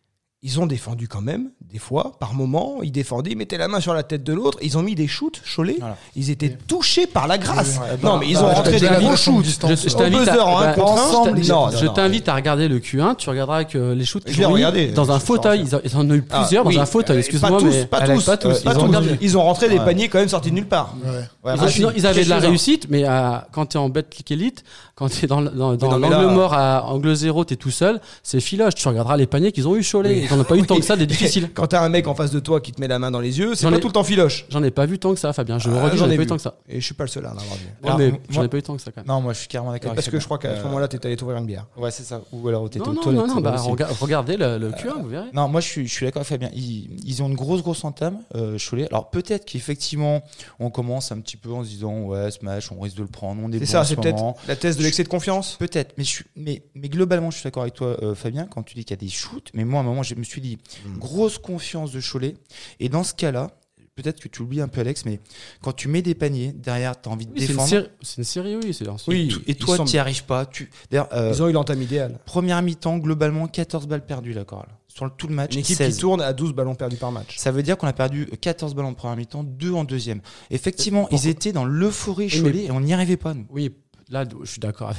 ils 0.48 0.62
ont 0.62 0.66
défendu 0.66 1.10
quand 1.10 1.20
même, 1.20 1.50
des 1.74 1.78
fois, 1.78 2.14
par 2.22 2.34
moment. 2.34 2.78
Ils 2.82 2.94
défendaient, 2.94 3.32
ils 3.32 3.38
mettaient 3.38 3.58
la 3.58 3.68
main 3.68 3.82
sur 3.82 3.94
la 3.94 4.04
tête 4.04 4.24
de 4.24 4.32
l'autre. 4.32 4.58
Ils 4.62 4.78
ont 4.78 4.82
mis 4.82 4.96
des 4.96 5.06
shoots, 5.06 5.42
Cholet. 5.44 5.76
Voilà. 5.78 5.98
Ils 6.16 6.30
étaient 6.30 6.56
touchés 6.68 7.06
par 7.06 7.28
la 7.28 7.38
grâce. 7.38 7.82
Non, 8.02 8.14
bah, 8.14 8.18
mais 8.22 8.30
ils 8.30 8.36
bah, 8.36 8.46
ont 8.46 8.50
je 8.52 8.56
rentré 8.56 8.80
des 8.80 8.88
gros 8.88 9.18
shoots. 9.18 9.44
Je- 9.44 9.94
t'invite 9.94 10.30
à- 10.30 10.36
bah, 10.38 10.76
ensemble, 10.82 11.44
je- 11.44 11.88
t'invite 11.88 12.30
à 12.30 12.36
regarder 12.36 12.70
le 12.70 12.80
Q1, 12.80 13.16
tu 13.18 13.30
regarderas 13.30 13.66
que 13.66 13.92
les 13.92 14.06
shoots 14.06 14.24
qu'ils 14.24 14.46
ont 14.46 14.56
dans 14.96 15.12
un 15.12 15.20
fauteuil, 15.20 15.66
ils 15.84 15.98
en, 15.98 16.10
ont 16.10 16.14
eu 16.14 16.24
Ah, 16.30 16.40
plusieurs 16.40 16.64
dans 16.64 16.80
un 16.80 16.86
fauteuil, 16.86 17.20
excuse-moi, 17.20 17.60
pas 17.92 18.08
tous, 18.08 18.24
pas 18.24 18.38
tous, 18.38 18.66
euh, 18.66 19.16
Ils 19.20 19.38
ont 19.38 19.44
rentré 19.44 19.68
des 19.68 19.80
paniers 19.80 20.08
quand 20.08 20.20
même 20.20 20.30
sortis 20.30 20.50
de 20.50 20.56
nulle 20.56 20.68
part. 20.68 20.96
Ouais. 21.04 21.52
Ouais, 21.52 21.92
Ils, 21.98 22.06
avaient 22.08 22.24
de 22.24 22.30
la 22.30 22.40
réussite, 22.40 22.88
mais 22.90 23.04
euh, 23.06 23.38
quand 23.52 23.66
tu 23.66 23.78
es 23.78 23.80
en 23.82 23.90
bet 23.90 24.04
click 24.04 24.32
elite, 24.32 24.64
quand 24.96 25.10
tu 25.10 25.26
es 25.26 25.28
dans, 25.28 25.42
l'angle 25.42 26.34
mort 26.34 26.54
à 26.54 26.86
angle 26.86 27.14
zéro, 27.16 27.44
tu 27.44 27.54
es 27.54 27.58
tout 27.58 27.70
seul, 27.70 28.00
c'est 28.24 28.40
filoche. 28.40 28.76
Tu 28.76 28.88
regarderas 28.88 29.18
les 29.18 29.28
paniers 29.28 29.52
qu'ils 29.52 29.68
ont 29.68 29.76
eu 29.76 29.84
Cholet. 29.84 30.28
Pas 30.44 30.56
eu 30.56 30.63
tant 30.63 30.75
que 30.78 30.81
ça, 30.84 30.95
des 30.95 31.06
difficiles. 31.07 31.50
Quand 31.54 31.68
t'as 31.68 31.81
un 31.84 31.89
mec 31.89 32.07
en 32.07 32.16
face 32.16 32.31
de 32.31 32.39
toi 32.39 32.60
qui 32.62 32.72
te 32.72 32.80
met 32.81 32.88
la 32.88 33.00
main 33.00 33.12
dans 33.12 33.19
les 33.19 33.39
yeux, 33.39 33.56
c'est 33.56 33.69
pas 33.69 33.75
ai- 33.75 33.80
tout 33.80 33.88
le 33.88 33.94
temps 33.94 34.04
filoche. 34.04 34.45
J'en 34.50 34.63
ai 34.63 34.72
pas 34.72 34.86
vu 34.86 35.00
tant 35.00 35.13
que 35.13 35.19
ça, 35.19 35.34
Fabien. 35.34 35.60
Je 35.60 35.69
le 35.69 35.78
Ah, 35.78 35.86
redis, 35.86 35.98
j'en 35.98 36.06
ai 36.06 36.10
pas 36.10 36.16
eu 36.16 36.18
vu. 36.19 36.28
tant 36.28 36.36
que 36.36 36.42
ça. 36.42 36.56
Et 36.69 36.80
je 36.80 36.86
suis 36.86 36.94
pas 36.95 37.04
le 37.04 37.10
seul 37.10 37.25
à 37.25 37.30
en 37.30 37.38
avoir 37.38 37.56
vu. 37.57 38.13
J'en 38.30 38.44
ai 38.44 38.48
pas 38.48 38.57
eu 38.57 38.62
tant 38.63 38.75
que 38.75 38.81
ça 38.81 38.92
quand 38.92 39.01
même. 39.01 39.07
Non, 39.07 39.22
moi, 39.22 39.34
je 39.34 39.39
suis 39.39 39.48
carrément 39.48 39.72
d'accord 39.72 39.92
avec 39.92 39.95
Parce 39.98 40.10
que 40.10 40.19
je 40.19 40.25
crois 40.25 40.38
qu'à 40.38 40.56
ce 40.56 40.62
Euh, 40.62 40.63
moment-là, 40.66 40.88
t'es 40.88 41.06
allé 41.06 41.16
t'ouvrir 41.16 41.38
une 41.38 41.45
bière. 41.45 41.66
Ouais, 41.78 41.92
c'est 41.92 42.04
ça. 42.04 42.22
Ou 42.31 42.48
alors, 42.48 42.69
t'étais 42.69 42.86
Non, 42.86 42.92
aux 42.92 42.95
non, 42.95 43.01
toilettes. 43.01 43.28
non, 43.28 43.36
non, 43.36 43.42
bah, 43.42 43.56
regardez 44.00 44.38
le, 44.38 44.57
le 44.57 44.72
Q1, 44.72 45.01
vous 45.01 45.10
verrez. 45.10 45.28
Non, 45.34 45.48
moi 45.48 45.62
je 45.62 45.68
suis, 45.68 45.88
d'accord 46.06 46.22
avec 46.22 46.28
Fabien. 46.30 46.50
Ils, 46.54 47.22
ont 47.24 47.28
une 47.28 47.36
grosse, 47.36 47.62
grosse 47.62 47.84
entame, 47.84 48.19
euh, 48.36 48.57
Cholet. 48.57 48.88
Alors 48.92 49.10
peut-être 49.10 49.45
qu'effectivement, 49.45 50.22
on 50.60 50.69
commence 50.69 51.12
un 51.12 51.19
petit 51.19 51.38
peu 51.38 51.51
en 51.51 51.63
se 51.63 51.69
disant 51.69 52.01
Ouais, 52.06 52.30
ce 52.31 52.44
match, 52.44 52.72
on 52.72 52.80
risque 52.80 52.98
de 52.98 53.01
le 53.01 53.07
prendre. 53.07 53.42
On 53.44 53.51
est 53.51 53.60
C'est 53.60 53.66
ça, 53.66 53.84
c'est 53.84 53.95
ce 53.95 54.00
peut-être 54.01 54.22
la 54.48 54.56
thèse 54.56 54.78
de 54.78 54.84
l'excès 54.84 55.04
de 55.04 55.07
confiance. 55.10 55.56
Peut-être, 55.60 55.94
mais, 55.98 56.04
je 56.04 56.10
suis- 56.10 56.25
mais, 56.36 56.63
mais 56.75 56.89
globalement, 56.89 57.31
je 57.31 57.38
suis 57.38 57.44
d'accord 57.44 57.63
avec 57.63 57.74
toi, 57.74 57.98
euh, 58.01 58.16
Fabien, 58.16 58.45
quand 58.50 58.63
tu 58.63 58.75
dis 58.75 58.84
qu'il 58.86 58.95
y 58.95 59.00
a 59.00 59.01
des 59.01 59.10
shoots. 59.12 59.50
Mais 59.54 59.66
moi, 59.66 59.80
à 59.80 59.84
un 59.84 59.86
moment, 59.86 60.04
je 60.04 60.16
me 60.19 60.24
suis 60.24 60.42
dit 60.42 60.58
Mm. 60.86 60.98
grosse 61.00 61.38
confiance 61.38 61.92
de 61.92 62.02
Cholet. 62.02 62.36
Et 62.80 62.90
dans 62.90 63.04
ce 63.04 63.14
cas-là, 63.14 63.52
peut-être 63.96 64.19
que 64.19 64.28
tu 64.28 64.42
oublies 64.44 64.62
un 64.62 64.68
peu, 64.68 64.81
Alex, 64.81 65.06
mais 65.06 65.19
quand 65.64 65.72
tu 65.74 65.88
mets 65.88 66.04
des 66.04 66.14
paniers, 66.14 66.52
derrière, 66.54 67.00
tu 67.02 67.10
as 67.10 67.12
envie 67.12 67.25
de 67.25 67.31
Oui, 67.31 67.38
c'est 67.40 67.46
une, 67.46 67.52
défendre. 67.54 67.69
série, 67.69 67.88
c'est 68.04 68.18
une 68.18 68.24
série, 68.24 68.56
oui. 68.56 68.74
c'est 68.74 68.86
Oui. 69.08 69.36
Et 69.48 69.56
toi, 69.56 69.78
tu 69.80 69.94
n'y 69.94 69.98
arrives 69.98 70.24
pas. 70.25 70.46
Tu... 70.46 70.69
D'ailleurs, 70.92 71.10
euh, 71.14 71.31
Ils 71.34 71.42
ont 71.42 71.48
eu 71.50 71.52
l'entame 71.52 71.81
idéale. 71.81 72.19
première 72.25 72.62
mi-temps, 72.62 72.98
globalement, 73.00 73.48
14 73.48 73.88
balles 73.88 74.06
perdues, 74.06 74.34
la. 74.34 74.46
Sur 74.88 75.06
le, 75.06 75.12
tout 75.16 75.28
le 75.28 75.36
match, 75.36 75.54
Une 75.54 75.60
équipe 75.60 75.78
16. 75.78 75.94
qui 75.96 76.02
tourne 76.02 76.22
à 76.22 76.34
12 76.34 76.54
ballons 76.54 76.74
perdus 76.75 76.96
par 76.98 77.12
match. 77.12 77.38
Ça 77.38 77.51
veut 77.51 77.62
dire 77.62 77.77
qu'on 77.77 77.86
a 77.88 77.94
perdu 77.94 78.27
14 78.41 78.74
ballons 78.74 78.89
en 78.89 78.94
première 78.96 79.15
mi-temps, 79.18 79.44
2 79.44 79.72
en 79.74 79.84
deuxième. 79.84 80.22
Effectivement, 80.50 81.01
Pourquoi 81.01 81.20
ils 81.20 81.27
étaient 81.30 81.51
dans 81.51 81.65
l'euphorie 81.65 82.30
mais- 82.34 82.41
Cholet 82.41 82.63
et 82.65 82.72
on 82.72 82.82
n'y 82.82 82.94
arrivait 82.94 83.18
pas, 83.18 83.34
nous. 83.36 83.46
Oui, 83.51 83.72
là, 84.12 84.24
je 84.44 84.50
suis 84.50 84.60
d'accord 84.60 84.92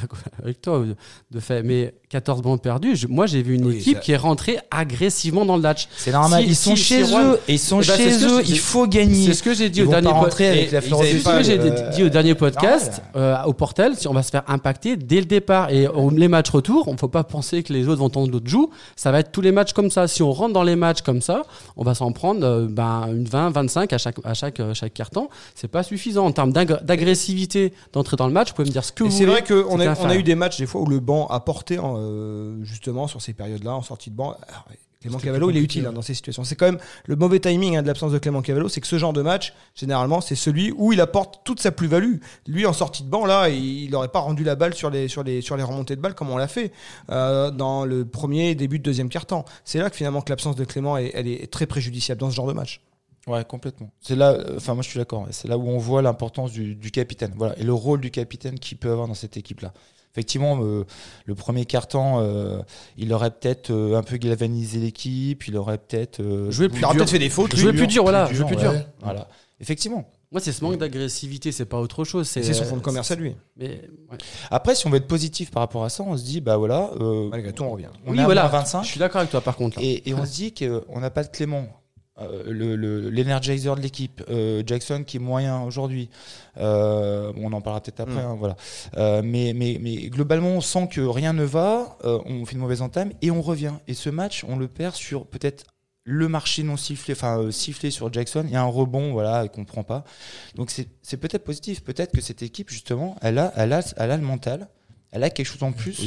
avec, 0.42 0.60
toi, 0.62 0.84
de, 1.30 1.40
fait. 1.40 1.62
Mais 1.62 1.94
14 2.08 2.42
ballons 2.42 2.58
perdus, 2.58 2.96
je- 2.96 3.06
moi, 3.06 3.26
j'ai 3.26 3.42
vu 3.42 3.54
une 3.54 3.66
Oui, 3.66 3.76
équipe 3.76 3.96
ça- 3.96 4.00
qui 4.00 4.12
est 4.12 4.16
rentrée 4.16 4.58
agressivement 4.70 5.44
dans 5.44 5.56
le 5.56 5.62
match. 5.62 5.88
C'est 5.96 6.12
normal. 6.12 6.42
Si- 6.42 6.48
ils 6.50 6.56
sont 6.56 6.76
si- 6.76 6.82
chez 6.82 7.04
si 7.04 7.14
eux. 7.14 7.38
Ils 7.48 7.58
sont 7.58 7.80
Eh 7.82 7.86
ben, 7.86 7.96
chez 7.96 8.24
eux. 8.24 8.42
Il 8.46 8.58
faut 8.58 8.86
gagner. 8.86 9.26
C'est 9.26 9.34
ce 9.34 9.42
que 9.42 9.54
j'ai 9.54 9.70
dit 9.70 9.82
au 9.82 9.86
dernier 9.86 10.10
po- 10.10 10.26
euh, 10.40 12.22
dit 12.22 12.32
au 12.32 12.34
podcast 12.34 13.02
euh, 13.16 13.36
au 13.44 13.52
Portel. 13.52 13.96
Si 13.96 14.08
on 14.08 14.12
va 14.14 14.22
se 14.22 14.30
faire 14.30 14.44
impacter 14.48 14.96
dès 14.96 15.20
le 15.20 15.26
départ 15.26 15.70
et 15.70 15.86
les 16.16 16.28
matchs 16.28 16.50
retour, 16.50 16.88
on 16.88 16.92
ne 16.92 16.98
faut 16.98 17.08
pas 17.08 17.24
penser 17.24 17.62
que 17.62 17.72
les 17.72 17.88
autres 17.88 18.00
vont 18.00 18.10
tendre 18.10 18.28
d'autres 18.30 18.48
joues. 18.48 18.70
Ça 18.96 19.10
va 19.12 19.20
être 19.20 19.32
tous 19.32 19.40
les 19.40 19.52
matchs 19.52 19.72
comme 19.72 19.90
ça. 19.90 20.08
Si 20.08 20.22
on 20.22 20.32
rentre 20.32 20.52
dans 20.54 20.62
les 20.62 20.76
matchs 20.76 21.02
comme 21.02 21.20
ça, 21.22 21.42
on 21.76 21.84
va 21.84 21.94
s'en 21.94 22.12
prendre 22.12 22.44
euh, 22.44 22.66
ben, 22.68 23.06
une 23.10 23.24
20, 23.24 23.50
25 23.50 23.92
à 23.92 23.98
chaque, 23.98 24.16
à 24.24 24.34
chaque, 24.34 24.60
euh, 24.60 24.74
chaque 24.74 24.94
carton. 24.94 25.28
C'est 25.54 25.68
pas 25.68 25.82
suffisant 25.82 26.26
en 26.26 26.32
termes 26.32 26.52
d'ag- 26.52 26.84
d'agressivité 26.84 27.72
d'entrer 27.92 28.16
dans 28.16 28.26
le 28.26 28.32
match. 28.32 28.48
Vous 28.50 28.54
pouvez 28.54 28.68
me 28.68 28.72
dire 28.72 28.84
ce 28.84 28.92
que 28.98 29.04
Et 29.04 29.08
vous 29.08 29.16
c'est 29.16 29.26
vrai 29.26 29.42
qu'on 29.42 29.80
a, 29.80 29.98
on 29.98 30.08
a 30.08 30.16
eu 30.16 30.22
des 30.22 30.34
matchs 30.34 30.58
des 30.58 30.66
fois 30.66 30.80
où 30.80 30.86
le 30.86 31.00
banc 31.00 31.26
a 31.28 31.40
porté 31.40 31.78
en, 31.78 31.96
euh, 31.98 32.62
justement 32.64 33.06
sur 33.06 33.22
ces 33.22 33.32
périodes-là 33.32 33.74
en 33.74 33.82
sortie 33.82 34.10
de 34.10 34.16
banc. 34.16 34.36
Alors, 34.48 34.64
Clément 35.00 35.18
Cavallo, 35.18 35.50
il 35.50 35.56
est 35.56 35.60
utile 35.60 35.86
hein, 35.86 35.92
dans 35.92 36.02
ces 36.02 36.14
situations. 36.14 36.42
C'est 36.42 36.56
quand 36.56 36.66
même 36.66 36.80
le 37.06 37.14
mauvais 37.14 37.38
timing 37.38 37.76
hein, 37.76 37.82
de 37.82 37.86
l'absence 37.86 38.10
de 38.10 38.18
Clément 38.18 38.42
Cavallo, 38.42 38.68
c'est 38.68 38.80
que 38.80 38.86
ce 38.86 38.98
genre 38.98 39.12
de 39.12 39.22
match, 39.22 39.54
généralement, 39.76 40.20
c'est 40.20 40.34
celui 40.34 40.72
où 40.76 40.92
il 40.92 41.00
apporte 41.00 41.42
toute 41.44 41.60
sa 41.60 41.70
plus-value. 41.70 42.16
Lui, 42.48 42.66
en 42.66 42.72
sortie 42.72 43.04
de 43.04 43.08
banc, 43.08 43.24
là, 43.24 43.48
il 43.48 43.90
n'aurait 43.90 44.08
pas 44.08 44.18
rendu 44.18 44.42
la 44.42 44.56
balle 44.56 44.74
sur 44.74 44.90
les, 44.90 45.06
sur 45.06 45.22
les, 45.22 45.40
sur 45.40 45.56
les 45.56 45.62
remontées 45.62 45.94
de 45.94 46.00
balle 46.00 46.16
comme 46.16 46.30
on 46.30 46.36
l'a 46.36 46.48
fait 46.48 46.72
euh, 47.10 47.52
dans 47.52 47.84
le 47.84 48.04
premier 48.04 48.56
début 48.56 48.80
de 48.80 48.82
deuxième 48.82 49.08
quart-temps. 49.08 49.44
C'est 49.64 49.78
là 49.78 49.88
que 49.88 49.94
finalement 49.94 50.20
que 50.20 50.30
l'absence 50.30 50.56
de 50.56 50.64
Clément, 50.64 50.96
est, 50.96 51.12
elle 51.14 51.28
est 51.28 51.48
très 51.48 51.66
préjudiciable 51.66 52.20
dans 52.20 52.30
ce 52.30 52.34
genre 52.34 52.48
de 52.48 52.52
match. 52.52 52.80
Ouais, 53.28 53.44
complètement. 53.44 53.90
C'est 54.00 54.16
là, 54.16 54.30
euh, 54.32 54.56
enfin, 54.56 54.74
moi 54.74 54.82
je 54.82 54.88
suis 54.88 54.98
d'accord. 54.98 55.26
C'est 55.30 55.46
là 55.48 55.56
où 55.58 55.68
on 55.68 55.78
voit 55.78 56.02
l'importance 56.02 56.50
du, 56.52 56.74
du 56.74 56.90
capitaine. 56.90 57.32
Voilà. 57.36 57.58
Et 57.58 57.62
le 57.62 57.72
rôle 57.74 58.00
du 58.00 58.10
capitaine 58.10 58.58
qu'il 58.58 58.78
peut 58.78 58.90
avoir 58.90 59.06
dans 59.06 59.14
cette 59.14 59.36
équipe-là. 59.36 59.72
Effectivement, 60.14 60.58
euh, 60.62 60.84
le 61.26 61.34
premier 61.34 61.64
carton, 61.66 62.18
euh, 62.20 62.60
il 62.96 63.12
aurait 63.12 63.30
peut-être 63.30 63.70
euh, 63.70 63.96
un 63.96 64.02
peu 64.02 64.16
galvanisé 64.16 64.78
l'équipe. 64.80 65.46
Il 65.46 65.56
aurait 65.56 65.78
peut-être. 65.78 66.20
euh, 66.20 66.50
Joué 66.50 66.68
plus 66.68 66.78
Il 66.78 66.84
aurait 66.84 66.94
dur. 66.94 67.00
peut-être 67.00 67.10
fait 67.12 67.18
des 67.18 67.28
fautes. 67.30 67.54
Jouer 67.54 67.70
lui. 67.72 67.78
plus 67.78 67.86
dur, 67.86 68.02
voilà. 68.02 68.24
plus 68.26 68.34
Jouer 68.36 68.46
plus 68.46 68.56
dur, 68.56 68.72
ouais. 68.72 68.86
Voilà. 69.02 69.28
Effectivement. 69.60 70.08
Moi, 70.32 70.40
c'est 70.42 70.52
ce 70.52 70.62
manque 70.64 70.76
d'agressivité, 70.78 71.52
c'est 71.52 71.64
pas 71.64 71.78
autre 71.80 72.04
chose. 72.04 72.26
C'est 72.28 72.42
son 72.52 72.64
fonds 72.64 72.76
de 72.76 72.82
commerce 72.82 73.10
à 73.10 73.14
lui. 73.16 73.34
Mais, 73.56 73.80
ouais. 74.10 74.18
Après, 74.50 74.74
si 74.74 74.86
on 74.86 74.90
veut 74.90 74.96
être 74.98 75.06
positif 75.06 75.50
par 75.50 75.62
rapport 75.62 75.84
à 75.84 75.88
ça, 75.88 76.02
on 76.02 76.16
se 76.16 76.24
dit, 76.24 76.40
bah 76.40 76.56
voilà, 76.56 76.90
euh, 77.00 77.28
Malgré 77.30 77.52
tout, 77.52 77.62
on 77.64 77.70
revient. 77.70 77.86
on 78.06 78.12
Oui, 78.12 78.18
est 78.18 78.22
à 78.22 78.24
voilà. 78.24 78.42
moins 78.42 78.50
25. 78.60 78.82
Je 78.82 78.88
suis 78.88 78.98
d'accord 79.00 79.20
avec 79.20 79.30
toi, 79.30 79.40
par 79.40 79.56
contre. 79.56 79.78
là. 79.78 79.84
Et, 79.84 80.08
et 80.08 80.14
on 80.14 80.24
se 80.26 80.32
dit 80.34 80.52
qu'on 80.52 81.00
n'a 81.00 81.10
pas 81.10 81.22
de 81.24 81.28
Clément. 81.28 81.66
Euh, 82.20 82.42
le- 82.46 82.74
le- 82.76 83.10
L'energizer 83.10 83.76
de 83.76 83.80
l'équipe, 83.80 84.22
euh, 84.28 84.62
Jackson 84.66 85.04
qui 85.06 85.18
est 85.18 85.20
moyen 85.20 85.62
aujourd'hui. 85.62 86.10
Euh, 86.56 87.32
on 87.36 87.52
en 87.52 87.60
parlera 87.60 87.80
peut-être 87.80 88.00
après. 88.00 88.22
Mm. 88.22 88.26
hein, 88.26 88.36
voilà. 88.38 88.56
Euh, 88.96 89.22
mais, 89.24 89.52
mais, 89.54 89.78
mais 89.80 90.08
globalement, 90.08 90.48
on 90.48 90.60
sent 90.60 90.88
que 90.90 91.00
rien 91.00 91.32
ne 91.32 91.44
va. 91.44 91.96
euh, 92.04 92.18
on 92.26 92.44
fait 92.44 92.52
une 92.54 92.58
mauvaise 92.60 92.82
entame 92.82 93.12
et 93.22 93.30
on 93.30 93.40
revient. 93.42 93.74
Et 93.86 93.94
ce 93.94 94.10
match, 94.10 94.44
on 94.48 94.56
le 94.56 94.66
perd 94.68 94.94
sur 94.94 95.26
peut-être 95.26 95.64
le 96.04 96.26
marché 96.28 96.62
non 96.62 96.76
sifflé, 96.76 97.12
enfin 97.14 97.38
euh, 97.38 97.50
sifflé 97.50 97.90
sur 97.90 98.12
Jackson. 98.12 98.42
Il 98.46 98.52
y 98.52 98.56
a 98.56 98.62
un 98.62 98.66
rebond, 98.66 99.12
voilà, 99.12 99.46
qu'on 99.48 99.64
prend 99.64 99.82
pas. 99.84 100.04
Donc 100.54 100.70
c'est 100.70 100.88
c'est 101.02 101.18
peut-être 101.18 101.44
positif. 101.44 101.84
Peut-être 101.84 102.12
que 102.12 102.20
cette 102.20 102.42
équipe, 102.42 102.70
justement, 102.70 103.16
elle 103.22 103.38
a, 103.38 103.52
elle 103.56 103.72
a, 103.72 103.80
elle 103.96 104.10
a 104.10 104.16
le 104.16 104.22
mental. 104.24 104.68
Elle 105.10 105.22
a 105.24 105.30
quelque 105.30 105.46
chose 105.46 105.62
en 105.62 105.72
plus. 105.72 105.98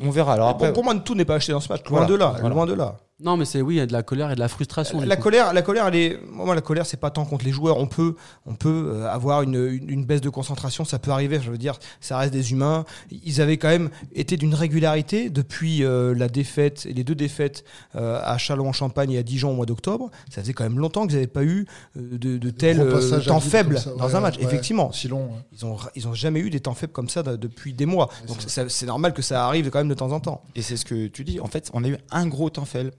On, 0.00 0.06
on 0.06 0.10
verra. 0.10 0.34
Alors 0.34 0.48
après, 0.48 0.68
pour, 0.68 0.82
pour 0.82 0.84
moi, 0.84 0.94
tout 1.00 1.14
n'est 1.16 1.24
pas 1.24 1.34
acheté 1.36 1.50
dans 1.52 1.60
ce 1.60 1.68
match? 1.72 1.82
Loin 1.88 2.00
Voilà. 2.00 2.06
de 2.06 2.14
là. 2.14 2.36
Voilà. 2.40 2.54
Loin 2.54 2.66
de 2.66 2.74
là. 2.74 2.96
Non, 3.20 3.36
mais 3.36 3.44
c'est 3.44 3.60
oui, 3.62 3.74
il 3.74 3.78
y 3.78 3.80
a 3.80 3.86
de 3.86 3.92
la 3.92 4.04
colère 4.04 4.30
et 4.30 4.36
de 4.36 4.40
la 4.40 4.46
frustration. 4.46 5.00
La 5.00 5.16
colère, 5.16 5.52
la 5.52 5.62
colère, 5.62 5.88
elle 5.88 5.96
est. 5.96 6.20
Moi, 6.30 6.54
la 6.54 6.60
colère, 6.60 6.86
c'est 6.86 6.96
pas 7.00 7.10
tant 7.10 7.24
contre 7.24 7.44
les 7.44 7.50
joueurs. 7.50 7.76
On 7.78 7.88
peut, 7.88 8.14
on 8.46 8.54
peut 8.54 8.92
euh, 8.94 9.08
avoir 9.08 9.42
une, 9.42 9.56
une, 9.56 9.90
une 9.90 10.04
baisse 10.04 10.20
de 10.20 10.28
concentration, 10.28 10.84
ça 10.84 11.00
peut 11.00 11.10
arriver. 11.10 11.40
Je 11.42 11.50
veux 11.50 11.58
dire, 11.58 11.80
ça 12.00 12.16
reste 12.16 12.32
des 12.32 12.52
humains. 12.52 12.84
Ils 13.10 13.40
avaient 13.40 13.56
quand 13.56 13.70
même 13.70 13.90
été 14.14 14.36
d'une 14.36 14.54
régularité 14.54 15.30
depuis 15.30 15.82
euh, 15.82 16.14
la 16.14 16.28
défaite 16.28 16.86
et 16.86 16.92
les 16.92 17.02
deux 17.02 17.16
défaites 17.16 17.64
euh, 17.96 18.20
à 18.22 18.38
Châlons-en-Champagne 18.38 19.10
et 19.10 19.18
à 19.18 19.24
Dijon 19.24 19.50
au 19.50 19.54
mois 19.54 19.66
d'octobre. 19.66 20.10
Ça 20.30 20.40
faisait 20.42 20.52
quand 20.52 20.62
même 20.64 20.78
longtemps 20.78 21.04
qu'ils 21.06 21.16
n'avaient 21.16 21.26
pas 21.26 21.42
eu 21.44 21.66
de, 21.96 22.38
de 22.38 22.50
tels 22.50 22.80
euh, 22.80 23.20
temps 23.20 23.40
faibles 23.40 23.78
ça, 23.80 23.90
dans 23.98 24.06
ouais, 24.06 24.14
un 24.14 24.20
match. 24.20 24.36
ouais, 24.36 24.44
Effectivement, 24.44 24.92
Si 24.92 25.08
long. 25.08 25.24
ouais. 25.24 25.38
ils 25.52 25.66
ont, 25.66 25.76
ils 25.96 26.06
ont 26.06 26.14
jamais 26.14 26.38
eu 26.38 26.50
des 26.50 26.60
temps 26.60 26.74
faibles 26.74 26.92
comme 26.92 27.08
ça 27.08 27.24
de- 27.24 27.34
depuis 27.34 27.72
des 27.72 27.86
mois. 27.86 28.10
Donc 28.28 28.36
c'est 28.46 28.86
normal 28.86 29.12
que 29.12 29.22
ça 29.22 29.44
arrive 29.44 29.70
quand 29.70 29.78
même 29.78 29.88
de 29.88 29.94
temps 29.94 30.12
en 30.12 30.20
temps. 30.20 30.42
Et 30.54 30.62
c'est 30.62 30.76
ce 30.76 30.84
que 30.84 31.08
tu 31.08 31.24
dis. 31.24 31.40
En 31.40 31.48
fait, 31.48 31.68
on 31.74 31.82
a 31.82 31.88
eu 31.88 31.96
un 32.12 32.26
gros 32.28 32.48
temps 32.48 32.64
faible, 32.64 32.92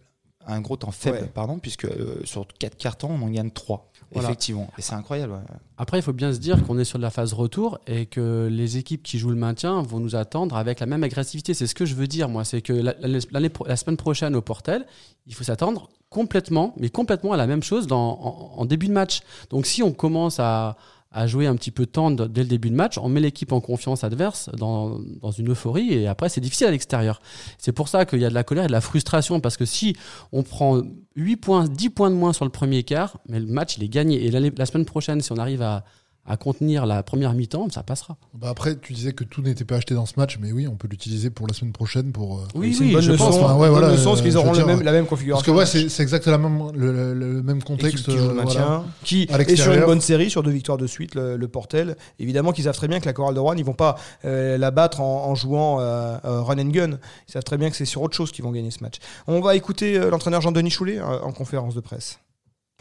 un 0.48 0.62
gros 0.62 0.78
temps 0.78 0.92
faible, 0.92 1.18
Ouais. 1.18 1.32
pardon, 1.34 1.60
puisque 1.60 1.86
euh, 1.86 2.22
sur 2.24 2.48
quatre 2.48 2.78
cartons, 2.78 3.10
on 3.12 3.22
en 3.26 3.30
gagne 3.30 3.52
trois. 3.52 3.92
Voilà. 4.12 4.30
Effectivement. 4.30 4.68
Et 4.78 4.82
c'est 4.82 4.94
incroyable. 4.96 5.34
ouais. 5.34 5.40
Après, 5.78 6.00
il 6.00 6.02
faut 6.02 6.14
bien 6.14 6.34
se 6.34 6.40
dire 6.40 6.66
qu'on 6.66 6.80
est 6.80 6.84
sur 6.86 6.98
la 6.98 7.12
phase 7.12 7.34
retour 7.34 7.78
et 7.86 8.08
que 8.08 8.48
les 8.50 8.78
équipes 8.78 9.04
qui 9.04 9.20
jouent 9.20 9.30
le 9.30 9.36
maintien 9.36 9.82
vont 9.84 10.00
nous 10.00 10.16
attendre 10.16 10.56
avec 10.58 10.80
la 10.80 10.88
même 10.88 11.04
agressivité. 11.04 11.54
C'est 11.54 11.68
ce 11.68 11.76
que 11.76 11.86
je 11.86 11.94
veux 11.94 12.08
dire, 12.08 12.28
moi. 12.30 12.44
C'est 12.46 12.62
que 12.62 12.74
la, 12.74 12.96
la- 13.00 13.20
l'année 13.32 13.50
pro- 13.50 13.68
la 13.68 13.76
semaine 13.76 13.98
prochaine 13.98 14.36
au 14.36 14.42
Portel, 14.42 14.88
il 15.28 15.36
faut 15.36 15.44
s'attendre 15.44 15.90
complètement, 16.10 16.74
mais 16.78 16.90
complètement 16.90 17.34
à 17.34 17.38
la 17.38 17.46
même 17.46 17.62
chose 17.62 17.86
dans, 17.86 18.20
en, 18.20 18.62
en 18.62 18.66
début 18.66 18.88
de 18.88 18.94
match. 18.94 19.20
Donc, 19.52 19.68
si 19.68 19.84
on 19.84 19.92
commence 19.92 20.40
à, 20.40 20.76
à 21.12 21.26
jouer 21.26 21.48
un 21.48 21.56
petit 21.56 21.72
peu 21.72 21.86
tendre 21.88 22.28
dès 22.28 22.42
le 22.44 22.48
début 22.48 22.70
de 22.70 22.76
match, 22.76 22.98
on 23.00 23.10
met 23.10 23.20
l'équipe 23.20 23.52
en 23.52 23.62
confiance 23.62 24.04
adverse 24.04 24.50
dans, 24.58 25.00
dans 25.22 25.32
une 25.32 25.50
euphorie 25.52 25.92
et 25.94 26.08
après, 26.08 26.30
c'est 26.30 26.42
difficile 26.42 26.68
à 26.68 26.72
l'extérieur. 26.72 27.20
C'est 27.58 27.72
pour 27.72 27.88
ça 27.88 28.06
qu'il 28.06 28.20
y 28.20 28.26
a 28.26 28.30
de 28.30 28.34
la 28.36 28.44
colère 28.44 28.66
et 28.66 28.68
de 28.68 28.72
la 28.72 28.82
frustration 28.82 29.40
parce 29.40 29.58
que 29.58 29.66
si 29.66 29.96
on 30.32 30.44
prend 30.44 30.82
8 31.16 31.38
points, 31.38 31.68
10 31.68 31.90
points 31.90 32.12
de 32.12 32.16
moins 32.16 32.32
sur 32.34 32.46
le 32.46 32.52
premier 32.52 32.84
quart, 32.84 33.18
mais 33.28 33.40
le 33.40 33.48
match, 33.48 33.78
il 33.78 33.84
est 33.84 33.90
gagné. 33.90 34.24
Et 34.26 34.30
l'année- 34.32 34.52
la 34.56 34.66
semaine 34.68 34.86
prochaine, 34.86 35.22
si 35.22 35.32
on 35.32 35.38
arrive 35.38 35.64
à, 35.64 35.84
à 36.30 36.38
contenir 36.38 36.86
la 36.86 37.04
première 37.04 37.34
mi-temps, 37.34 37.68
ça 37.72 37.84
passera. 37.84 38.16
Bah 38.36 38.48
après, 38.50 38.78
tu 38.78 38.94
disais 38.94 39.12
que 39.14 39.24
tout 39.24 39.42
n'était 39.42 39.66
pas 39.66 39.76
acheté 39.78 39.96
dans 39.96 40.06
ce 40.06 40.14
match, 40.18 40.38
mais 40.40 40.52
oui, 40.52 40.68
on 40.68 40.76
peut 40.76 40.88
l'utiliser 40.88 41.30
pour 41.32 41.48
la 41.48 41.54
semaine 41.54 41.74
prochaine. 41.74 42.12
Pour, 42.12 42.38
euh, 42.40 42.44
Oui, 42.56 42.74
c'est 42.74 42.82
une 42.84 42.88
oui, 42.90 42.94
bonne 42.94 43.02
je 43.02 43.12
leçon, 43.14 43.26
pense. 43.26 43.36
Enfin, 43.38 43.56
ouais, 43.58 43.68
voilà, 43.70 43.88
parce 43.90 44.06
euh, 44.06 44.22
qu'ils 44.22 44.38
auront 44.38 44.52
dire, 44.54 44.66
même, 44.68 44.82
la 44.84 44.92
même 44.92 45.02
Parce 45.06 45.10
configuration. 45.10 45.52
que 45.52 45.58
ouais, 45.58 45.66
c'est 45.66 45.90
c'est 45.90 46.04
exactement 46.04 46.72
le, 46.74 46.92
le- 46.94 47.14
le 47.14 47.42
même 47.44 47.64
contexte. 47.64 48.06
Qui 48.06 48.12
joue 48.12 48.18
le 48.26 48.30
euh, 48.30 48.34
maintien, 48.34 48.66
voilà. 48.66 48.84
qui 49.04 49.28
À 49.32 49.40
est 49.42 49.56
sur 49.56 49.74
une 49.74 49.86
bonne 49.86 50.02
série, 50.02 50.30
sur 50.30 50.44
deux 50.44 50.52
victoires 50.52 50.78
de 50.78 50.88
suite, 50.88 51.16
le, 51.16 51.36
le 51.36 51.48
Portel. 51.48 51.98
Évidemment 52.20 52.52
qu'ils 52.52 52.66
savent 52.66 52.76
très 52.78 52.88
bien 52.88 53.00
que 53.00 53.06
la 53.08 53.14
Chorale 53.14 53.34
de 53.36 53.40
Rouen, 53.40 53.56
ils 53.56 53.66
vont 53.66 53.74
pas 53.74 53.96
euh, 54.24 54.58
la 54.58 54.72
battre 54.72 55.02
en, 55.02 55.26
en 55.26 55.36
jouant 55.36 55.78
run 55.78 56.60
and 56.60 56.70
gun. 56.70 56.92
Ils 57.28 57.32
savent 57.32 57.44
très 57.44 57.58
bien 57.58 57.70
que 57.70 57.76
c'est 57.76 57.86
sur 57.86 58.02
autre 58.04 58.16
chose 58.16 58.32
qu'ils 58.32 58.44
vont 58.44 58.52
gagner 58.52 58.72
ce 58.72 58.84
match. 58.84 58.96
On 59.28 59.40
va 59.42 59.56
écouter 59.56 59.98
euh, 59.98 60.10
l'entraîneur 60.12 60.42
Jean-Denis 60.42 60.70
Choulet 60.70 61.00
euh, 61.00 61.20
en 61.22 61.32
conférence 61.32 61.74
de 61.74 61.80
presse. 61.82 62.20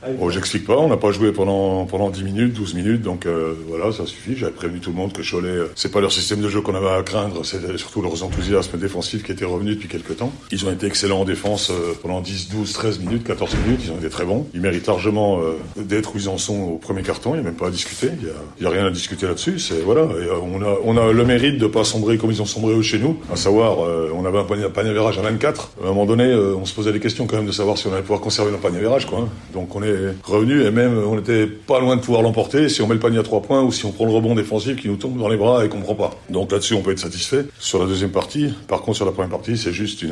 Bon, 0.06 0.30
j'explique 0.30 0.64
pas, 0.64 0.76
on 0.76 0.86
n'a 0.88 0.96
pas 0.96 1.10
joué 1.10 1.32
pendant, 1.32 1.84
pendant 1.84 2.08
10 2.08 2.22
minutes, 2.22 2.52
12 2.52 2.74
minutes, 2.74 3.02
donc 3.02 3.26
euh, 3.26 3.54
voilà, 3.66 3.90
ça 3.90 4.06
suffit. 4.06 4.36
J'avais 4.36 4.52
prévenu 4.52 4.78
tout 4.78 4.90
le 4.90 4.96
monde 4.96 5.12
que 5.12 5.28
Cholet, 5.28 5.48
euh, 5.48 5.72
c'est 5.74 5.90
pas 5.90 6.00
leur 6.00 6.12
système 6.12 6.40
de 6.40 6.48
jeu 6.48 6.60
qu'on 6.60 6.76
avait 6.76 6.88
à 6.88 7.02
craindre, 7.02 7.44
c'est 7.44 7.58
surtout 7.78 8.00
leur 8.00 8.22
enthousiasme 8.22 8.78
défensif 8.78 9.24
qui 9.24 9.32
était 9.32 9.44
revenu 9.44 9.74
depuis 9.74 9.88
quelques 9.88 10.18
temps. 10.18 10.32
Ils 10.52 10.64
ont 10.66 10.70
été 10.70 10.86
excellents 10.86 11.22
en 11.22 11.24
défense 11.24 11.70
euh, 11.70 11.94
pendant 12.00 12.20
10, 12.20 12.48
12, 12.48 12.72
13 12.74 13.00
minutes, 13.00 13.24
14 13.24 13.56
minutes, 13.66 13.80
ils 13.86 13.90
ont 13.90 13.96
été 13.96 14.08
très 14.08 14.24
bons. 14.24 14.46
Ils 14.54 14.60
méritent 14.60 14.86
largement 14.86 15.40
euh, 15.40 15.54
d'être 15.76 16.14
où 16.14 16.18
ils 16.18 16.28
en 16.28 16.38
sont 16.38 16.60
au 16.60 16.76
premier 16.76 17.02
carton, 17.02 17.30
il 17.34 17.40
n'y 17.40 17.40
a 17.40 17.50
même 17.50 17.56
pas 17.56 17.66
à 17.66 17.70
discuter, 17.70 18.10
il 18.58 18.62
y 18.62 18.66
a, 18.66 18.70
rien 18.70 18.86
à 18.86 18.90
discuter 18.90 19.26
là-dessus, 19.26 19.58
c'est 19.58 19.80
voilà. 19.80 20.02
On, 20.40 20.62
a, 20.62 20.76
on 20.84 20.96
a 20.96 21.12
le 21.12 21.24
mérite 21.24 21.58
de 21.58 21.66
pas 21.66 21.82
sombrer 21.82 22.18
comme 22.18 22.30
ils 22.30 22.40
ont 22.40 22.46
sombré 22.46 22.80
chez 22.84 23.00
nous, 23.00 23.18
à 23.32 23.36
savoir, 23.36 23.78
on 24.14 24.24
avait 24.24 24.38
un 24.38 24.44
panier, 24.44 24.68
panier 24.72 24.92
virage 24.92 25.18
à 25.18 25.22
24. 25.22 25.72
À 25.82 25.86
un 25.86 25.88
moment 25.88 26.06
donné, 26.06 26.32
on 26.32 26.64
se 26.66 26.72
posait 26.72 26.92
des 26.92 27.00
questions 27.00 27.26
quand 27.26 27.36
même 27.38 27.46
de 27.46 27.52
savoir 27.52 27.76
si 27.76 27.88
on 27.88 27.92
allait 27.92 28.02
pouvoir 28.02 28.20
conserver 28.20 28.52
notre 28.52 28.62
panier 28.62 28.78
virage, 28.78 29.06
quoi. 29.06 29.18
hein. 29.22 29.28
Donc 29.52 29.74
on 29.74 29.82
est 29.82 29.87
revenu 30.24 30.62
et 30.62 30.70
même 30.70 30.96
on 30.98 31.18
était 31.18 31.46
pas 31.46 31.80
loin 31.80 31.96
de 31.96 32.00
pouvoir 32.00 32.22
l'emporter 32.22 32.68
si 32.68 32.82
on 32.82 32.86
met 32.86 32.94
le 32.94 33.00
panier 33.00 33.18
à 33.18 33.22
trois 33.22 33.42
points 33.42 33.62
ou 33.62 33.72
si 33.72 33.84
on 33.84 33.92
prend 33.92 34.04
le 34.04 34.12
rebond 34.12 34.34
défensif 34.34 34.76
qui 34.76 34.88
nous 34.88 34.96
tombe 34.96 35.18
dans 35.18 35.28
les 35.28 35.36
bras 35.36 35.64
et 35.64 35.68
qu'on 35.68 35.80
prend 35.80 35.94
pas. 35.94 36.10
Donc 36.30 36.52
là-dessus, 36.52 36.74
on 36.74 36.82
peut 36.82 36.92
être 36.92 36.98
satisfait. 36.98 37.46
Sur 37.58 37.78
la 37.78 37.86
deuxième 37.86 38.10
partie, 38.10 38.52
par 38.68 38.82
contre, 38.82 38.96
sur 38.96 39.06
la 39.06 39.12
première 39.12 39.30
partie, 39.30 39.56
c'est 39.56 39.72
juste 39.72 40.04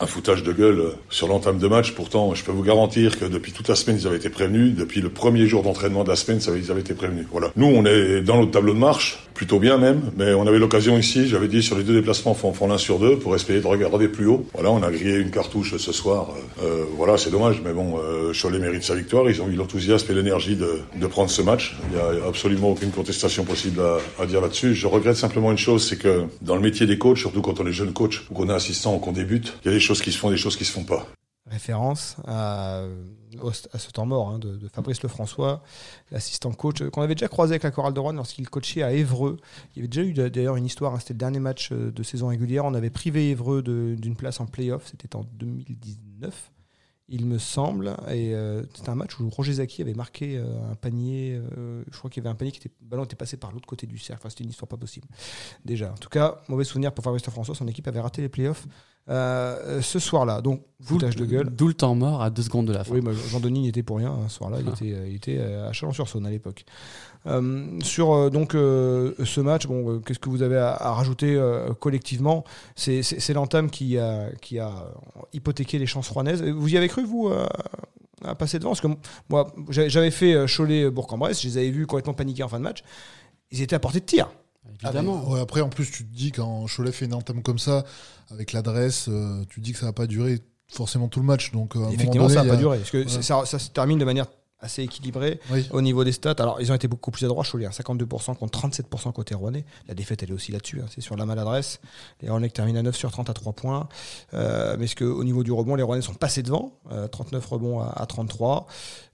un 0.00 0.06
foutage 0.06 0.42
de 0.42 0.52
gueule 0.52 0.92
sur 1.08 1.28
l'entame 1.28 1.58
de 1.58 1.68
match. 1.68 1.92
Pourtant, 1.92 2.34
je 2.34 2.44
peux 2.44 2.52
vous 2.52 2.62
garantir 2.62 3.18
que 3.18 3.24
depuis 3.24 3.52
toute 3.52 3.68
la 3.68 3.74
semaine, 3.74 3.98
ils 4.00 4.06
avaient 4.06 4.16
été 4.16 4.30
prévenus. 4.30 4.74
Depuis 4.74 5.00
le 5.00 5.08
premier 5.08 5.46
jour 5.46 5.62
d'entraînement 5.62 6.04
de 6.04 6.08
la 6.08 6.16
semaine, 6.16 6.40
ils 6.56 6.70
avaient 6.70 6.80
été 6.80 6.94
prévenus. 6.94 7.26
Voilà. 7.30 7.50
Nous, 7.56 7.66
on 7.66 7.84
est 7.84 8.20
dans 8.22 8.38
notre 8.38 8.52
tableau 8.52 8.74
de 8.74 8.78
marche, 8.78 9.26
plutôt 9.34 9.58
bien 9.58 9.78
même, 9.78 10.10
mais 10.16 10.34
on 10.34 10.46
avait 10.46 10.58
l'occasion 10.58 10.98
ici, 10.98 11.28
j'avais 11.28 11.48
dit 11.48 11.62
sur 11.62 11.76
les 11.76 11.84
deux 11.84 11.94
déplacements, 11.94 12.36
on 12.42 12.52
fait 12.52 12.66
l'un 12.66 12.78
sur 12.78 12.98
deux 12.98 13.16
pour 13.16 13.34
essayer 13.34 13.60
de 13.60 13.66
regarder 13.66 14.08
plus 14.08 14.26
haut. 14.26 14.46
Voilà, 14.54 14.70
on 14.70 14.82
a 14.82 14.90
grillé 14.90 15.16
une 15.16 15.30
cartouche 15.30 15.76
ce 15.76 15.92
soir. 15.92 16.28
Euh, 16.62 16.70
euh, 16.70 16.84
voilà, 16.96 17.16
c'est 17.16 17.30
dommage, 17.30 17.62
mais 17.64 17.72
bon, 17.72 17.98
euh, 17.98 18.32
Cholet 18.32 18.58
mérite 18.58 18.82
sa 18.82 18.94
victoire. 18.94 19.19
Ils 19.28 19.42
ont 19.42 19.48
eu 19.48 19.54
l'enthousiasme 19.54 20.10
et 20.12 20.14
l'énergie 20.14 20.56
de, 20.56 21.06
prendre 21.06 21.30
ce 21.30 21.42
match. 21.42 21.76
Il 21.90 21.96
n'y 21.96 22.00
a 22.00 22.26
absolument 22.26 22.70
aucune 22.70 22.90
contestation 22.90 23.44
possible 23.44 23.80
à, 24.18 24.26
dire 24.26 24.40
là-dessus. 24.40 24.74
Je 24.74 24.86
regrette 24.86 25.16
simplement 25.16 25.50
une 25.50 25.58
chose, 25.58 25.86
c'est 25.86 25.96
que 25.96 26.26
dans 26.40 26.54
le 26.54 26.62
métier 26.62 26.86
des 26.86 26.98
coachs, 26.98 27.18
surtout 27.18 27.42
quand 27.42 27.60
on 27.60 27.66
est 27.66 27.72
jeune 27.72 27.92
coach 27.92 28.24
ou 28.30 28.34
qu'on 28.34 28.48
est 28.48 28.54
assistant 28.54 28.94
ou 28.94 28.98
qu'on 28.98 29.12
débute, 29.12 29.54
il 29.64 29.68
y 29.68 29.70
a 29.70 29.74
des 29.74 29.80
choses 29.80 30.00
qui 30.00 30.12
se 30.12 30.18
font, 30.18 30.30
des 30.30 30.36
choses 30.36 30.56
qui 30.56 30.64
se 30.64 30.72
font 30.72 30.84
pas. 30.84 31.06
Référence 31.50 32.16
à, 32.26 32.84
ce 33.76 33.90
temps 33.90 34.06
mort 34.06 34.28
hein, 34.28 34.38
de, 34.38 34.56
de 34.56 34.68
Fabrice 34.68 35.02
Lefrançois, 35.02 35.62
l'assistant 36.12 36.52
coach, 36.52 36.80
euh, 36.80 36.90
qu'on 36.90 37.02
avait 37.02 37.14
déjà 37.14 37.28
croisé 37.28 37.52
avec 37.52 37.64
la 37.64 37.70
Chorale 37.72 37.94
de 37.94 37.98
Rouen 37.98 38.12
lorsqu'il 38.12 38.48
coachait 38.48 38.82
à 38.82 38.92
Évreux. 38.92 39.38
Il 39.74 39.78
y 39.78 39.80
avait 39.80 39.88
déjà 39.88 40.02
eu 40.02 40.30
d'ailleurs 40.30 40.56
une 40.56 40.66
histoire, 40.66 40.94
hein, 40.94 40.98
c'était 41.00 41.14
le 41.14 41.18
dernier 41.18 41.40
match 41.40 41.70
euh, 41.72 41.90
de 41.90 42.02
saison 42.02 42.28
régulière. 42.28 42.66
On 42.66 42.74
avait 42.74 42.90
privé 42.90 43.30
Évreux 43.30 43.62
d'une 43.62 44.16
place 44.16 44.38
en 44.38 44.46
playoff, 44.46 44.86
c'était 44.90 45.16
en 45.16 45.24
2019. 45.24 46.52
Il 47.10 47.26
me 47.26 47.38
semble. 47.38 47.96
Et 48.08 48.34
euh, 48.34 48.62
c'était 48.74 48.88
un 48.88 48.94
match 48.94 49.18
où 49.18 49.28
Roger 49.28 49.54
Zaki 49.54 49.82
avait 49.82 49.94
marqué 49.94 50.38
euh, 50.38 50.70
un 50.70 50.76
panier. 50.76 51.34
euh, 51.34 51.82
je 51.90 51.98
crois 51.98 52.08
qu'il 52.08 52.22
y 52.22 52.26
avait 52.26 52.32
un 52.32 52.36
panier 52.36 52.52
qui 52.52 52.58
était, 52.58 52.70
ballon 52.80 53.04
était 53.04 53.16
passé 53.16 53.36
par 53.36 53.52
l'autre 53.52 53.66
côté 53.66 53.86
du 53.86 53.98
cercle. 53.98 54.22
Enfin, 54.22 54.30
c'était 54.30 54.44
une 54.44 54.50
histoire 54.50 54.68
pas 54.68 54.76
possible. 54.76 55.08
Déjà. 55.64 55.92
En 55.92 55.96
tout 55.98 56.08
cas, 56.08 56.40
mauvais 56.48 56.64
souvenir 56.64 56.92
pour 56.92 57.04
Fabrice 57.04 57.28
François. 57.28 57.54
Son 57.54 57.66
équipe 57.66 57.86
avait 57.88 58.00
raté 58.00 58.22
les 58.22 58.28
playoffs 58.28 58.66
euh, 59.10 59.80
ce 59.82 59.98
soir-là. 59.98 60.40
Donc, 60.40 60.62
foutage 60.82 61.16
de 61.16 61.24
gueule. 61.24 61.50
D'où 61.50 61.66
le 61.68 61.74
temps 61.74 61.94
mort 61.94 62.22
à 62.22 62.30
deux 62.30 62.42
secondes 62.42 62.66
de 62.66 62.72
la 62.72 62.84
fin. 62.84 62.94
Oui, 62.94 63.00
bah, 63.00 63.10
Jean-Denis 63.12 63.60
n'y 63.62 63.68
était 63.68 63.82
pour 63.82 63.96
rien 63.98 64.12
hein, 64.12 64.28
ce 64.28 64.36
soir-là. 64.36 64.58
Il 64.60 64.66
Ah. 64.68 64.72
était, 64.72 64.92
euh, 64.94 65.08
il 65.08 65.16
était 65.16 65.36
euh, 65.38 65.68
à 65.68 65.72
Chalon-sur-Saône 65.72 66.26
à 66.26 66.30
l'époque. 66.30 66.64
Euh, 67.26 67.66
sur 67.82 68.14
euh, 68.14 68.30
donc 68.30 68.52
ce 68.52 69.40
match, 69.40 69.66
bon, 69.66 70.00
qu'est-ce 70.00 70.18
que 70.20 70.30
vous 70.30 70.42
avez 70.42 70.56
à, 70.56 70.70
à 70.74 70.92
rajouter 70.92 71.38
collectivement? 71.80 72.44
C'est 72.76 73.32
l'entame 73.34 73.68
qui 73.68 73.98
a, 73.98 74.30
qui 74.40 74.58
a 74.58 74.72
hypothéqué 75.32 75.78
les 75.78 75.86
chances 75.86 76.08
rouennaises. 76.08 76.42
Vous 76.42 76.68
y 76.72 76.76
avez 76.76 76.88
cru, 76.88 77.04
vous 77.04 77.30
à 78.24 78.34
passer 78.34 78.58
devant? 78.58 78.70
Parce 78.70 78.80
que 78.80 78.88
moi, 79.28 79.52
j'avais 79.70 80.10
fait 80.10 80.46
Cholet-Bourg-en-Bresse, 80.46 81.42
je 81.42 81.48
les 81.48 81.58
avais 81.58 81.70
vus 81.70 81.86
complètement 81.86 82.14
paniquer 82.14 82.42
en 82.42 82.48
fin 82.48 82.58
de 82.58 82.64
match. 82.64 82.82
Ils 83.50 83.60
étaient 83.62 83.76
à 83.76 83.80
portée 83.80 84.00
de 84.00 84.04
tir. 84.04 84.30
Évidemment. 84.82 85.20
Ah, 85.22 85.26
mais, 85.28 85.34
ouais, 85.34 85.40
après, 85.40 85.60
en 85.60 85.68
plus, 85.68 85.90
tu 85.90 86.04
te 86.06 86.14
dis, 86.14 86.32
quand 86.32 86.66
Cholet 86.74 86.92
fait 86.92 87.04
une 87.06 87.14
entame 87.14 87.42
comme 87.42 87.58
ça, 87.58 87.84
avec 88.30 88.52
l'adresse, 88.52 89.06
euh, 89.08 89.44
tu 89.48 89.60
te 89.60 89.64
dis 89.64 89.72
que 89.72 89.78
ça 89.78 89.86
va 89.86 89.92
pas 89.92 90.06
durer 90.06 90.40
forcément 90.68 91.08
tout 91.08 91.20
le 91.20 91.26
match. 91.26 91.52
Donc, 91.52 91.76
euh, 91.76 91.84
à 91.86 91.92
Effectivement, 91.92 92.26
donné, 92.28 92.34
ça 92.34 92.40
il 92.42 92.44
y 92.44 92.46
n'a 92.46 92.52
a- 92.52 92.56
pas 92.56 92.60
duré. 92.60 92.78
Parce 92.78 92.90
que 92.90 93.08
ça, 93.08 93.44
ça 93.44 93.58
se 93.58 93.70
termine 93.70 93.98
de 93.98 94.04
manière 94.04 94.26
assez 94.62 94.82
équilibrée. 94.82 95.40
Oui. 95.50 95.66
au 95.70 95.80
niveau 95.80 96.04
des 96.04 96.12
stats. 96.12 96.34
Alors, 96.38 96.60
ils 96.60 96.70
ont 96.70 96.74
été 96.74 96.86
beaucoup 96.86 97.10
plus 97.10 97.24
adroits, 97.24 97.44
Cholet, 97.50 97.64
hein, 97.64 97.70
52% 97.72 98.34
contre 98.34 98.52
37% 98.58 99.10
côté 99.10 99.34
Rouennais. 99.34 99.64
La 99.88 99.94
défaite, 99.94 100.22
elle 100.22 100.28
est 100.30 100.34
aussi 100.34 100.52
là-dessus. 100.52 100.82
hein, 100.82 100.86
c'est 100.94 101.00
sur 101.00 101.16
la 101.16 101.24
maladresse. 101.24 101.80
Les 102.20 102.28
Rouennais 102.28 102.48
qui 102.48 102.52
terminent 102.54 102.78
à 102.78 102.82
9 102.82 102.94
sur 102.94 103.10
30 103.10 103.30
à 103.30 103.32
3 103.32 103.54
points. 103.54 103.88
Euh, 104.34 104.76
mais 104.78 104.86
ce 104.86 104.94
que, 104.94 105.04
au 105.06 105.24
niveau 105.24 105.42
du 105.44 105.50
rebond, 105.50 105.76
les 105.76 105.82
Rouennais 105.82 106.02
sont 106.02 106.12
passés 106.12 106.42
devant. 106.42 106.74
euh, 106.92 107.08
39 107.08 107.46
rebonds 107.46 107.80
à, 107.80 107.86
à 107.96 108.04
33. 108.04 108.66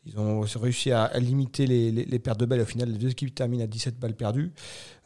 Ils 0.06 0.18
ont 0.18 0.40
réussi 0.60 0.92
à, 0.92 1.10
limiter 1.18 1.66
les, 1.66 1.90
les- 1.90 2.18
pertes 2.18 2.38
de 2.38 2.46
balles. 2.46 2.60
Au 2.60 2.66
final, 2.66 2.90
les 2.90 2.98
deux 2.98 3.10
équipes 3.10 3.34
terminent 3.34 3.64
à 3.64 3.66
17 3.66 3.98
balles 3.98 4.14
perdues. 4.14 4.52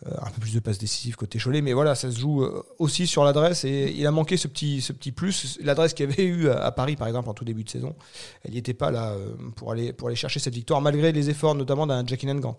Euh, 0.07 0.11
un 0.21 0.31
peu 0.31 0.41
plus 0.41 0.55
de 0.55 0.61
passes 0.61 0.79
décisives 0.79 1.17
côté 1.17 1.39
Cholet. 1.39 1.63
Mais 1.63 1.73
voilà, 1.73 1.95
ça 1.95 2.11
se 2.11 2.19
joue 2.19 2.43
euh, 2.43 2.63
aussi 2.79 3.07
sur 3.07 3.25
l'adresse. 3.25 3.65
Et 3.65 3.95
il 3.97 4.07
a 4.07 4.11
manqué 4.11 4.37
ce 4.37 4.49
petit, 4.49 5.13
plus. 5.13 5.59
L'adresse 5.63 5.95
qu'il 5.95 6.09
y 6.09 6.13
avait 6.13 6.25
eu 6.25 6.49
à, 6.49 6.71
Paris, 6.73 6.97
par 6.97 7.09
exemple, 7.09 7.29
en 7.29 7.35
tout 7.35 7.45
début 7.45 7.65
de 7.65 7.71
saison, 7.71 7.95
elle 8.45 8.53
n'y 8.53 8.59
était 8.59 8.75
pas 8.75 8.91
là 8.91 9.13
euh, 9.13 9.35
pour 9.57 9.73
aller, 9.73 9.95
chercher 10.15 10.41
cette 10.41 10.55
victoire 10.55 10.81
malgré 10.81 11.13
les 11.13 11.31
efforts 11.31 11.55
notamment 11.55 11.87
d'un 11.87 12.07
Jackie 12.07 12.27
Gant. 12.27 12.57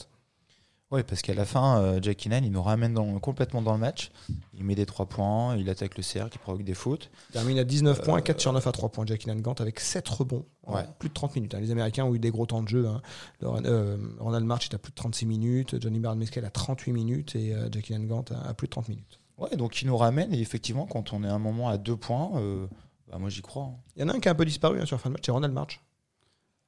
Oui, 0.91 1.03
parce 1.03 1.21
qu'à 1.21 1.33
la 1.33 1.45
fin, 1.45 1.79
euh, 1.81 2.00
Jack 2.01 2.17
Keenan, 2.17 2.41
il 2.43 2.51
nous 2.51 2.62
ramène 2.62 2.93
dans- 2.93 3.17
complètement 3.19 3.62
dans 3.62 3.71
le 3.71 3.79
match. 3.79 4.12
Il 4.57 4.65
met 4.65 4.75
des 4.75 4.86
3 4.86 5.05
points, 5.05 5.55
il 5.55 5.69
attaque 5.69 5.95
le 5.95 6.03
cercle, 6.03 6.36
il 6.36 6.39
provoque 6.39 6.63
des 6.63 6.74
fautes. 6.74 7.10
Il 7.29 7.33
termine 7.33 7.57
à 7.60 7.63
19 7.63 8.01
points, 8.03 8.19
4 8.21 8.41
sur 8.41 8.51
9 8.51 8.67
à 8.67 8.71
3 8.74 8.89
points, 8.89 9.05
Jackie 9.05 9.27
Gant 9.41 9.53
avec 9.53 9.79
7 9.79 10.07
rebonds 10.10 10.45
en 10.67 10.75
Ouais. 10.75 10.83
plus 11.00 11.07
de 11.07 11.13
30 11.13 11.33
minutes. 11.36 11.55
hein. 11.55 11.62
Les 11.62 11.71
Américains 11.71 12.03
ont 12.03 12.13
eu 12.13 12.19
des 12.19 12.29
gros 12.29 12.45
temps 12.45 12.62
de 12.62 12.67
jeu. 12.67 12.88
hein. 12.88 13.01
Euh, 13.43 13.98
Ronald 14.19 14.45
March 14.45 14.65
est 14.69 14.75
à 14.75 14.77
plus 14.77 14.91
de 14.91 14.95
36 14.95 15.25
minutes, 15.25 15.81
Johnny 15.81 16.00
Barnes 16.00 16.19
Mescal 16.19 16.43
à 16.43 16.50
38 16.50 16.91
minutes 16.91 17.36
et 17.38 17.55
euh, 17.55 17.69
Jackie 17.71 17.93
Gant 18.05 18.25
à, 18.31 18.50
à 18.50 18.53
plus 18.53 18.67
de 18.67 18.71
30 18.71 18.89
minutes. 18.89 19.19
Ouais, 19.38 19.55
donc 19.55 19.81
il 19.81 19.88
nous 19.88 19.95
ramène. 19.98 20.33
Et 20.33 20.41
effectivement, 20.41 20.86
quand 20.86 21.13
on 21.13 21.24
est 21.24 21.27
à 21.29 21.33
un 21.33 21.39
moment 21.39 21.69
à 21.69 21.77
2 21.77 21.95
points, 21.95 22.31
euh, 22.36 22.67
bah, 23.10 23.17
moi 23.17 23.29
j'y 23.29 23.41
crois. 23.41 23.63
hein. 23.63 23.75
Il 23.95 24.01
y 24.01 24.05
en 24.05 24.10
a 24.10 24.13
un 24.15 24.19
qui 24.19 24.27
a 24.27 24.31
un 24.31 24.36
peu 24.36 24.45
disparu 24.45 24.86
sur 24.86 24.98
la 24.98 25.00
fin 25.00 25.10
de 25.10 25.13
match, 25.13 25.24
c'est 25.25 25.31
Ronald 25.31 25.53
March. 25.53 25.79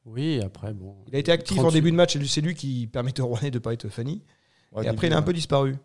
Oui, 0.05 0.41
après, 0.43 0.73
bon. 0.73 0.95
Il 1.07 1.15
a 1.15 1.19
été 1.19 1.31
actif 1.31 1.57
en 1.57 1.61
38. 1.61 1.77
début 1.79 1.91
de 1.91 1.95
match 1.95 2.15
et 2.15 2.25
c'est 2.27 2.41
lui 2.41 2.55
qui 2.55 2.87
permettait 2.87 3.21
au 3.21 3.27
Rouennais 3.27 3.51
de 3.51 3.57
ne 3.57 3.63
pas 3.63 3.73
être 3.73 3.87
Fanny. 3.89 4.21
Ouais, 4.73 4.85
et 4.85 4.87
après, 4.87 5.07
il 5.07 5.13
a 5.13 5.17
un 5.17 5.21
peu 5.21 5.33
disparu. 5.33 5.77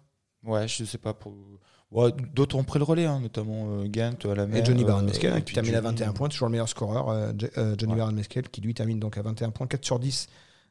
Ouais, 0.44 0.66
je 0.66 0.84
sais 0.84 0.98
pas. 0.98 1.14
Pour... 1.14 1.34
Ouais, 1.90 2.10
D'autres 2.34 2.56
ont 2.56 2.64
pris 2.64 2.78
le 2.78 2.84
relais, 2.84 3.06
hein, 3.06 3.20
notamment 3.20 3.80
euh, 3.80 3.86
Gant 3.88 4.12
à 4.30 4.34
la. 4.34 4.44
Et 4.58 4.64
Johnny 4.64 4.84
Barron 4.84 5.00
euh, 5.00 5.06
Mescal, 5.06 5.32
hein, 5.32 5.36
et 5.36 5.42
qui 5.42 5.54
termine 5.54 5.74
à 5.74 5.78
Johnny, 5.82 5.96
21 5.96 6.12
points, 6.12 6.28
toujours 6.28 6.48
le 6.48 6.52
meilleur 6.52 6.68
scoreur. 6.68 7.08
euh, 7.08 7.32
euh, 7.56 7.74
Johnny 7.78 7.92
Ouais. 7.92 7.98
Barron 7.98 8.12
Mescal, 8.12 8.48
qui 8.50 8.60
lui 8.60 8.74
termine 8.74 8.98
donc 9.00 9.16
à 9.16 9.22
21 9.22 9.50
points, 9.50 9.66
4 9.66 9.84
sur 9.84 9.98
10 9.98 10.26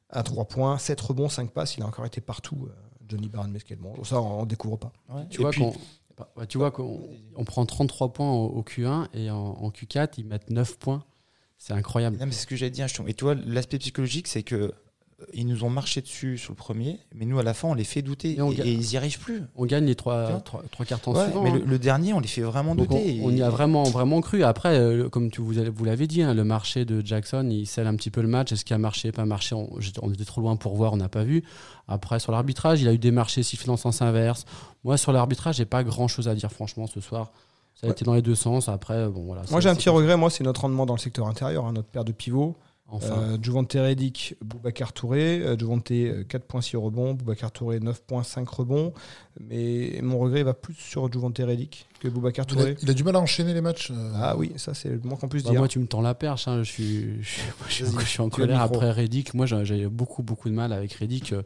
à 0.10 0.24
3 0.24 0.46
points, 0.46 0.78
7 0.78 1.00
rebonds, 1.02 1.28
5 1.30 1.52
passes. 1.52 1.76
Il 1.78 1.84
a 1.84 1.88
encore 1.88 2.06
été 2.06 2.22
partout, 2.22 2.68
euh, 2.70 2.74
Johnny 3.08 3.30
Barron 3.30 3.48
Mescal. 3.48 3.78
Bon, 3.80 4.04
ça, 4.04 4.22
on 4.22 4.42
ne 4.44 4.48
découvre 4.48 4.78
pas. 4.78 4.92
Ouais, 5.10 5.24
Tu 5.30 5.40
et 5.40 5.44
vois 5.44 5.52
puis- 5.52 5.62
qu'on 5.62 5.74
bah, 6.36 6.48
tu 6.48 6.58
vois 6.58 6.72
qu'on 6.72 7.00
on 7.36 7.44
prend 7.46 7.64
33 7.66 8.12
points 8.12 8.32
au, 8.32 8.48
au 8.48 8.64
Q1 8.64 9.08
et 9.14 9.30
en, 9.30 9.38
en 9.38 9.70
Q4, 9.70 10.14
ils 10.18 10.26
mettent 10.26 10.50
9 10.50 10.78
points. 10.80 11.04
C'est 11.58 11.74
incroyable. 11.74 12.18
C'est 12.20 12.32
ce 12.42 12.48
que 12.48 12.56
j'allais 12.56 12.72
dire. 12.72 12.88
Et 13.08 13.14
tu 13.14 13.24
vois, 13.24 13.36
l'aspect 13.36 13.78
psychologique, 13.80 14.28
c'est 14.28 14.44
que 14.44 14.56
euh, 14.56 14.72
ils 15.34 15.48
nous 15.48 15.64
ont 15.64 15.70
marché 15.72 16.02
dessus 16.02 16.38
sur 16.38 16.52
le 16.52 16.56
premier, 16.56 17.00
mais 17.16 17.26
nous, 17.26 17.40
à 17.40 17.44
la 17.44 17.56
fin, 17.56 17.68
on 17.70 17.74
les 17.74 17.84
fait 17.84 18.04
douter. 18.04 18.38
Et 18.38 18.42
on 18.44 18.52
Et, 18.52 18.56
gagne. 18.56 18.68
et 18.68 18.72
ils 18.74 18.92
y 18.94 18.98
arrivent 18.98 19.18
plus. 19.18 19.42
On 19.56 19.66
gagne 19.66 19.86
les 19.86 19.96
Tu 19.96 20.04
vois 20.04 20.28
3, 20.28 20.40
trois, 20.42 20.64
trois 20.70 20.86
cartons 20.86 21.14
Ouais, 21.16 21.24
suivants. 21.24 21.42
mais 21.44 21.50
hein. 21.50 21.54
le, 21.56 21.66
le 21.66 21.80
dernier, 21.80 22.14
on 22.14 22.20
les 22.20 22.28
fait 22.28 22.42
vraiment 22.44 22.76
Donc 22.76 22.92
on, 22.92 22.98
douter. 23.00 23.20
on 23.24 23.32
y 23.32 23.42
a 23.42 23.50
vraiment, 23.50 23.82
vraiment 23.84 24.22
cru. 24.22 24.44
Après, 24.44 24.78
euh, 24.78 25.10
comme 25.10 25.32
tu, 25.32 25.42
vous, 25.42 25.58
avez- 25.58 25.72
vous 25.72 25.84
l'avez 25.86 26.06
dit, 26.06 26.22
hein, 26.22 26.36
le 26.36 26.44
marché 26.44 26.86
de 26.86 27.04
Jackson, 27.04 27.50
il 27.52 27.66
scelle 27.66 27.88
un 27.88 27.96
petit 27.96 28.12
peu 28.12 28.22
le 28.22 28.28
match. 28.28 28.52
Est-ce 28.52 28.64
qu'il 28.64 28.76
a 28.76 28.78
marché, 28.78 29.12
pas 29.12 29.26
marché? 29.26 29.56
On, 29.56 30.12
était 30.14 30.26
trop 30.26 30.42
loin 30.42 30.56
pour 30.56 30.76
voir, 30.76 30.94
on 30.94 30.98
n'a 30.98 31.10
pas 31.10 31.24
vu. 31.24 31.44
Après, 31.88 32.20
sur 32.20 32.32
l'arbitrage, 32.32 32.82
il 32.84 32.88
a 32.88 32.94
eu 32.94 33.00
des 33.00 33.12
marchés 33.12 33.42
sifflés 33.42 33.66
dans 33.66 33.74
le 33.74 33.78
sens 33.80 34.04
inverse. 34.04 34.46
Moi, 34.84 34.98
sur 34.98 35.12
l'arbitrage, 35.12 35.56
j'ai 35.56 35.66
pas 35.66 35.84
grand-chose 35.84 36.28
à 36.28 36.36
dire, 36.36 36.52
franchement, 36.52 36.86
ce 36.86 37.02
soir. 37.02 37.32
Ça 37.80 37.86
a 37.86 37.90
Ouais. 37.90 37.92
été 37.94 38.04
dans 38.06 38.14
les 38.16 38.22
deux 38.24 38.36
sens. 38.36 38.70
Après, 38.70 39.08
bon, 39.08 39.24
voilà. 39.26 39.44
Moi, 39.52 39.62
j'ai 39.62 39.70
un 39.70 39.76
petit 39.76 39.90
regret, 39.90 40.18
moi, 40.18 40.30
c'est 40.32 40.44
notre 40.44 40.62
rendement 40.62 40.86
dans 40.88 40.96
le 40.96 41.00
secteur 41.00 41.28
intérieur, 41.28 41.66
hein, 41.66 41.74
notre 41.74 41.88
paire 41.90 42.04
de 42.06 42.12
pivots. 42.12 42.56
Enfin, 42.90 43.18
Euh, 43.20 43.38
Juvante 43.42 43.74
Redick, 43.74 44.36
Boubacar 44.42 44.94
Touré. 44.94 45.42
Euh, 45.42 45.58
Juvante, 45.60 45.92
euh, 45.92 46.24
4.6 46.24 46.78
rebonds. 46.78 47.14
Boubacar 47.14 47.52
Touré, 47.52 47.80
9.5 47.82 48.48
rebonds. 48.50 48.94
Mais 49.42 50.00
mon 50.02 50.18
regret 50.20 50.42
va 50.44 50.54
plus 50.54 50.74
sur 50.74 51.12
Juvante 51.12 51.38
Redick 51.38 51.86
que 52.00 52.08
Boubacar 52.08 52.46
Il 52.50 52.54
a, 52.54 52.56
Touré. 52.62 52.78
il 52.82 52.90
a 52.90 52.94
du 52.94 53.04
mal 53.04 53.18
à 53.18 53.20
enchaîner 53.20 53.54
les 53.54 53.60
matchs. 53.60 53.92
euh, 53.92 54.12
Ah 54.16 54.38
oui, 54.38 54.54
ça, 54.56 54.74
c'est 54.74 54.88
le 54.90 55.02
moins 55.04 55.18
qu'on 55.18 55.28
puisse 55.28 55.44
bah, 55.44 55.50
dire. 55.52 55.60
moi, 55.60 55.68
tu 55.68 55.80
me 55.80 55.86
tends 55.86 56.02
la 56.02 56.16
perche. 56.16 56.48
hein. 56.48 56.64
Je, 56.64 56.72
suis, 56.72 57.22
je, 57.22 57.28
suis- 57.30 57.42
moi, 57.60 57.68
je 57.68 57.74
suis- 57.74 57.84
Vas-y, 57.84 58.06
je 58.06 58.10
suis 58.10 58.22
en 58.22 58.30
colère 58.30 58.62
après 58.62 58.90
Reddick. 58.90 59.34
Moi, 59.34 59.46
j'ai 59.46 59.88
beaucoup, 59.88 60.24
beaucoup 60.24 60.48
de 60.50 60.56
mal 60.56 60.72
avec 60.72 60.94
Reddick. 60.94 61.34
Euh, 61.34 61.44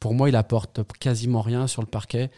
Pour 0.00 0.14
moi, 0.14 0.28
il 0.30 0.36
apporte 0.36 0.80
quasiment 0.98 1.42
rien 1.42 1.66
sur 1.66 1.82
le 1.82 1.86
parquet. 1.88 2.30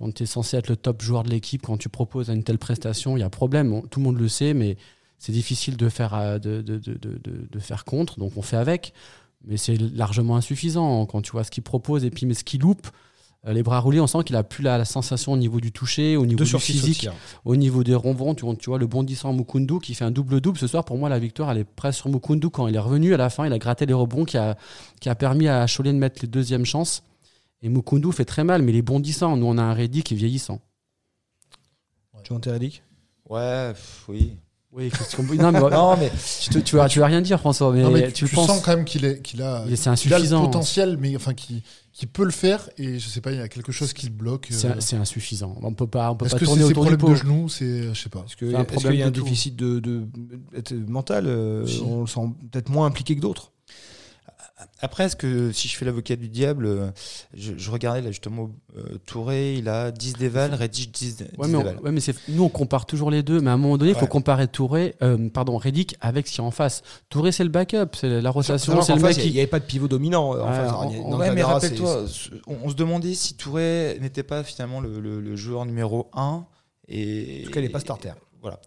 Quand 0.00 0.12
tu 0.14 0.22
es 0.22 0.26
censé 0.26 0.56
être 0.56 0.68
le 0.68 0.76
top 0.76 1.02
joueur 1.02 1.22
de 1.22 1.28
l'équipe, 1.30 1.62
quand 1.62 1.76
tu 1.76 1.88
proposes 1.90 2.30
une 2.30 2.42
telle 2.42 2.58
prestation, 2.58 3.16
il 3.16 3.20
y 3.20 3.22
a 3.22 3.28
problème. 3.30 3.82
Tout 3.90 4.00
le 4.00 4.04
monde 4.04 4.18
le 4.18 4.28
sait, 4.28 4.54
mais 4.54 4.76
c'est 5.18 5.30
difficile 5.32 5.76
de 5.76 5.88
faire, 5.90 6.14
euh, 6.14 6.38
de, 6.38 6.62
de, 6.62 6.78
de, 6.78 6.96
de, 7.50 7.58
faire 7.58 7.84
contre. 7.84 8.18
Donc, 8.18 8.32
on 8.36 8.42
fait 8.42 8.56
avec. 8.56 8.94
Mais 9.46 9.56
c'est 9.58 9.76
largement 9.76 10.36
insuffisant 10.36 11.04
quand 11.06 11.20
tu 11.22 11.32
vois 11.32 11.44
ce 11.44 11.50
qu'il 11.50 11.62
propose 11.62 12.04
et 12.04 12.10
puis 12.10 12.24
mais 12.26 12.32
ce 12.34 12.44
qu'il 12.44 12.60
loupe. 12.60 12.88
euh, 13.46 13.52
Les 13.52 13.62
bras 13.62 13.78
roulés, 13.80 14.00
on 14.00 14.06
sent 14.06 14.24
qu'il 14.24 14.36
a 14.36 14.42
plus 14.42 14.62
la, 14.62 14.78
la 14.78 14.84
sensation 14.86 15.32
au 15.32 15.36
niveau 15.36 15.60
du 15.60 15.70
toucher, 15.72 16.16
au 16.16 16.24
niveau 16.24 16.38
2 16.38 16.44
du 16.44 16.48
sur 16.50 16.60
6 16.62 16.72
au 16.72 16.80
physique 16.80 16.98
tir. 17.00 17.14
au 17.44 17.56
niveau 17.56 17.84
des 17.84 17.94
ronrons, 17.94 18.34
tu, 18.34 18.44
vois- 18.46 18.56
tu 18.56 18.70
vois 18.70 18.78
le 18.78 18.86
bondissant 18.86 19.32
Mukundu 19.34 19.78
qui 19.80 19.92
fait 19.94 20.04
un 20.06 20.10
double-double. 20.10 20.58
Ce 20.58 20.66
soir, 20.66 20.84
pour 20.86 20.96
moi, 20.98 21.08
la 21.10 21.18
victoire, 21.18 21.50
elle 21.50 21.58
est 21.58 21.64
presque 21.64 22.00
sur 22.00 22.08
Mukundu. 22.10 22.48
Quand 22.50 22.66
il 22.68 22.74
est 22.74 22.78
revenu 22.78 23.12
à 23.12 23.18
la 23.18 23.28
fin, 23.30 23.46
il 23.46 23.52
a 23.52 23.58
gratté 23.58 23.84
les 23.86 23.92
rebonds 23.94 24.24
qui 24.24 24.36
a, 24.38 24.56
qui 25.00 25.08
a 25.10 25.14
permis 25.14 25.48
à 25.48 25.66
Cholet 25.66 25.92
de 25.92 25.98
mettre 25.98 26.20
les 26.22 26.28
deuxièmes 26.28 26.64
chances. 26.66 27.02
Et 27.62 27.68
Mukundu 27.68 28.10
fait 28.12 28.24
très 28.24 28.44
mal, 28.44 28.62
mais 28.62 28.72
il 28.72 28.76
est 28.78 28.82
bondissant. 28.82 29.36
Nous, 29.36 29.46
on 29.46 29.58
a 29.58 29.62
un 29.62 29.74
Reddy 29.74 30.02
qui 30.02 30.14
est 30.14 30.16
vieillissant. 30.16 30.60
Juvante 32.24 32.46
Redick. 32.46 32.82
Ouais, 33.28 33.70
pff, 33.72 34.04
oui. 34.08 34.36
Oui, 34.72 34.88
non, 35.38 35.50
mais, 35.50 35.58
Non, 35.70 35.96
mais 35.96 36.12
tu, 36.40 36.50
te- 36.50 36.58
tu 36.60 36.76
vas, 36.76 36.88
tu 36.88 37.00
vas 37.00 37.06
rien 37.06 37.20
dire, 37.20 37.40
François, 37.40 37.72
mais, 37.72 37.82
non, 37.82 37.90
mais 37.90 38.12
tu, 38.12 38.26
tu, 38.28 38.34
penses. 38.36 38.46
sens 38.46 38.62
quand 38.62 38.76
même 38.76 38.84
qu'il 38.84 39.04
est, 39.04 39.20
qu'il 39.20 39.42
a, 39.42 39.64
Il 39.66 39.72
est- 39.72 39.76
c'est 39.76 39.92
qu'il 39.96 40.14
a 40.14 40.18
le 40.18 40.22
insuffisant. 40.22 40.44
potentiel, 40.44 40.96
mais 40.96 41.16
enfin 41.16 41.34
qui, 41.34 41.62
qui 41.92 42.06
peut 42.06 42.24
le 42.24 42.30
faire. 42.30 42.70
Et 42.78 43.00
je 43.00 43.08
sais 43.08 43.20
pas, 43.20 43.32
il 43.32 43.38
y 43.38 43.40
a 43.40 43.48
quelque 43.48 43.72
chose 43.72 43.92
qui 43.92 44.06
le 44.06 44.12
bloque. 44.12 44.46
C'est 44.50 44.68
euh. 44.68 44.74
c'est 44.78 44.94
insuffisant. 44.94 45.56
On 45.62 45.74
peut 45.74 45.88
pas, 45.88 46.12
on 46.12 46.14
peut 46.14 46.26
Est-ce 46.26 46.34
pas 46.36 46.38
que 46.38 46.44
c'est 46.44 46.50
tourner 46.52 46.64
autour 46.64 46.86
du 46.86 46.96
pot. 46.96 47.08
de 47.10 47.14
genoux 47.16 47.48
C'est, 47.48 47.92
je 47.92 48.00
sais 48.00 48.10
pas. 48.10 48.20
Est-ce 48.24 48.36
que- 48.36 48.48
C'est 48.48 48.56
un 48.56 48.60
est-ce 48.60 48.66
problème 48.72 48.92
qu'il 48.92 49.00
y 49.00 49.02
a 49.02 49.06
un 49.06 49.10
déficit 49.10 49.56
de, 49.56 49.80
de, 49.80 50.04
de- 50.70 50.76
mental 50.88 51.26
euh, 51.26 51.66
Si. 51.66 51.80
On 51.84 52.02
le 52.02 52.06
sent 52.06 52.20
peut-être 52.52 52.68
moins 52.68 52.86
impliqué 52.86 53.16
que 53.16 53.20
d'autres? 53.20 53.50
Après, 54.80 55.04
est-ce 55.04 55.16
que 55.16 55.52
si 55.52 55.68
je 55.68 55.76
fais 55.76 55.84
l'avocat 55.84 56.16
du 56.16 56.28
diable, 56.28 56.66
euh, 56.66 56.90
je, 57.34 57.52
je 57.56 57.70
regardais 57.70 58.00
là 58.02 58.10
justement 58.10 58.50
euh, 58.76 58.98
Touré, 59.06 59.54
il 59.54 59.68
a 59.68 59.90
10 59.90 60.14
déval, 60.14 60.54
Reddish 60.54 60.90
10, 60.90 61.16
10 61.16 61.24
Ouais, 61.38 61.48
mais, 61.48 61.54
on- 61.56 61.58
déval. 61.58 61.78
ouais, 61.82 61.90
mais 61.92 62.00
c'est- 62.00 62.14
nous, 62.28 62.44
on 62.44 62.48
compare 62.48 62.86
toujours 62.86 63.10
les 63.10 63.22
deux, 63.22 63.40
mais 63.40 63.50
à 63.50 63.54
un 63.54 63.56
moment 63.56 63.78
donné, 63.78 63.90
il 63.92 63.96
faut 63.96 64.06
comparer 64.06 64.48
Touré, 64.48 64.94
euh, 65.02 65.28
pardon, 65.28 65.56
Reddick 65.56 65.96
avec 66.00 66.26
ce 66.28 66.32
qui 66.34 66.40
est 66.40 66.44
en 66.44 66.50
face. 66.50 66.82
Touré, 67.08 67.32
c'est 67.32 67.44
le 67.44 67.50
backup, 67.50 67.90
c'est 67.94 68.20
la 68.20 68.30
rotation, 68.30 68.80
c'est 68.82 68.94
le 68.94 69.00
mec 69.02 69.16
Il 69.24 69.32
n'y 69.32 69.38
avait 69.38 69.46
pas 69.46 69.60
de 69.60 69.64
pivot 69.64 69.88
dominant. 69.88 70.34
euh, 70.34 70.40
en 70.42 70.48
Ouais, 70.50 70.56
face. 70.56 70.72
on- 70.76 70.90
y 71.12 71.14
ouais, 71.16 71.34
mais 71.34 71.42
rappelle-toi, 71.42 72.04
on, 72.46 72.56
on 72.64 72.68
se 72.70 72.74
demandait 72.74 73.14
si 73.14 73.34
Touré 73.34 73.98
n'était 74.00 74.22
pas 74.22 74.42
finalement 74.44 74.80
le, 74.80 75.00
le- 75.00 75.20
le 75.20 75.36
joueur 75.36 75.64
numéro 75.66 76.08
1. 76.14 76.44
Et, 76.92 77.42
En 77.42 77.44
tout 77.46 77.50
cas, 77.52 77.60
il 77.60 77.62
n'est 77.62 77.68
pas 77.68 77.78
starter. 77.80 78.10
Voilà. 78.42 78.58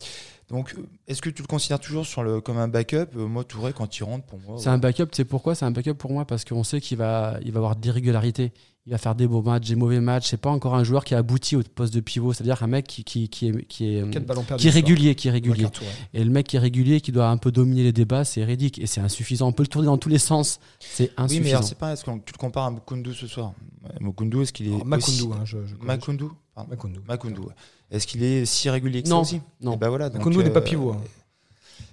Donc, 0.49 0.75
euh, 0.77 0.85
est-ce 1.07 1.21
que 1.21 1.29
tu 1.29 1.41
le 1.41 1.47
considères 1.47 1.79
toujours 1.79 2.05
sur 2.05 2.21
le, 2.21 2.41
comme 2.41 2.57
un 2.57 2.67
backup? 2.67 3.07
Euh, 3.15 3.27
Moi, 3.27 3.43
Touré, 3.43 3.73
quand 3.73 3.97
il 3.97 4.03
rentre, 4.03 4.25
pour 4.25 4.39
moi. 4.39 4.57
C'est 4.59 4.69
un 4.69 4.77
backup, 4.77 5.05
tu 5.07 5.15
sais 5.17 5.25
pourquoi 5.25 5.55
C'est 5.55 5.65
un 5.65 5.71
backup 5.71 5.93
pour 5.95 6.11
moi? 6.11 6.25
Parce 6.25 6.45
qu'on 6.45 6.63
sait 6.63 6.79
qu'il 6.81 6.97
va, 6.97 7.37
il 7.43 7.51
va 7.51 7.57
avoir 7.59 7.75
des 7.75 7.89
régularités. 7.91 8.51
Il 8.85 8.91
va 8.91 8.97
faire 8.97 9.15
des 9.15 9.27
beaux 9.27 9.41
matchs, 9.41 9.69
des 9.69 9.75
mauvais 9.77 10.01
matchs. 10.01 10.27
C'est 10.29 10.37
pas 10.37 10.49
encore 10.49 10.75
un 10.75 10.83
joueur 10.83 11.05
qui 11.05 11.15
a 11.15 11.19
abouti 11.19 11.55
au 11.55 11.63
poste 11.63 11.93
de 11.93 12.01
pivot, 12.01 12.33
c'est-à-dire 12.33 12.61
un 12.61 12.67
mec 12.67 12.85
qui, 12.85 13.05
qui, 13.05 13.29
qui 13.29 13.47
est, 13.47 13.65
qui 13.65 13.95
est, 13.95 14.09
qui 14.11 14.17
est 14.17 14.27
soir. 14.35 14.73
régulier, 14.73 15.15
qui 15.15 15.29
est 15.29 15.31
régulier. 15.31 15.67
Et 16.13 16.21
le 16.23 16.29
mec 16.29 16.47
qui 16.47 16.57
est 16.57 16.59
régulier, 16.59 16.99
qui 16.99 17.13
doit 17.13 17.29
un 17.29 17.37
peu 17.37 17.49
dominer 17.49 17.83
les 17.83 17.93
débats, 17.93 18.25
c'est 18.25 18.43
Reddick. 18.43 18.79
Et 18.79 18.85
c'est 18.85 18.99
insuffisant. 18.99 19.47
On 19.47 19.53
peut 19.53 19.63
le 19.63 19.67
tourner 19.67 19.85
dans 19.85 19.97
tous 19.97 20.09
les 20.09 20.17
sens. 20.19 20.59
C'est 20.79 21.03
Oui, 21.05 21.09
mais 21.17 21.23
insuffisant. 21.23 21.49
alors, 21.57 21.63
c'est 21.69 21.77
pas. 21.77 21.93
Est-ce 21.93 22.03
que 22.03 22.11
tu 22.11 22.33
le 22.33 22.37
compares 22.37 22.65
à 22.65 22.71
Mukundu 22.71 23.13
ce 23.13 23.25
soir? 23.25 23.53
Mukundu, 24.01 24.41
est-ce 24.41 24.51
qu'il 24.51 24.67
est. 24.67 24.73
Alors, 24.73 24.85
Makundu, 24.85 25.21
aussi- 25.21 25.29
hein, 25.33 25.45
je, 25.45 25.65
je 25.65 25.75
corrige. 25.75 25.87
Makundu 25.87 26.25
Pardon. 26.53 26.69
Makundu. 26.69 26.99
Makundu, 27.07 27.39
ouais. 27.39 27.53
Est-ce 27.93 28.05
qu'il 28.07 28.23
est 28.23 28.43
si 28.45 28.69
régulier 28.69 29.03
que 29.03 29.07
Non, 29.09 29.23
ça 29.23 29.29
aussi? 29.35 29.41
non. 29.61 29.75
Et 29.75 29.77
bah 29.77 29.87
voilà, 29.89 30.09
donc, 30.09 30.17
Makundu 30.17 30.39
n'est 30.39 30.49
pas 30.49 30.59
euh, 30.59 30.63
pivot. 30.63 30.91
hein. 30.91 31.01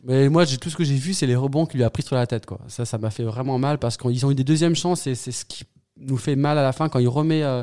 Mais 0.02 0.28
moi, 0.30 0.44
j'ai 0.46 0.56
tout 0.56 0.70
ce 0.70 0.76
que 0.76 0.82
j'ai 0.84 0.94
vu, 0.96 1.12
c'est 1.14 1.26
les 1.26 1.36
rebonds 1.36 1.66
qu'il 1.66 1.76
lui 1.78 1.84
a 1.84 1.90
pris 1.90 2.02
sur 2.02 2.16
la 2.16 2.26
tête. 2.26 2.46
Quoi. 2.46 2.58
Ça, 2.68 2.84
ça 2.86 2.96
m'a 2.98 3.10
fait 3.10 3.22
vraiment 3.22 3.58
mal 3.58 3.78
parce 3.78 3.96
qu'ils 3.98 4.24
ont 4.24 4.30
eu 4.30 4.34
des 4.34 4.44
deuxièmes 4.44 4.74
chances 4.74 5.06
et 5.06 5.14
c'est 5.14 5.30
ce 5.32 5.44
qui 5.44 5.64
nous 5.98 6.16
fait 6.16 6.36
mal 6.36 6.56
à 6.56 6.62
la 6.62 6.72
fin 6.72 6.88
quand 6.88 6.98
il 6.98 7.08
remet 7.08 7.42
euh, 7.42 7.62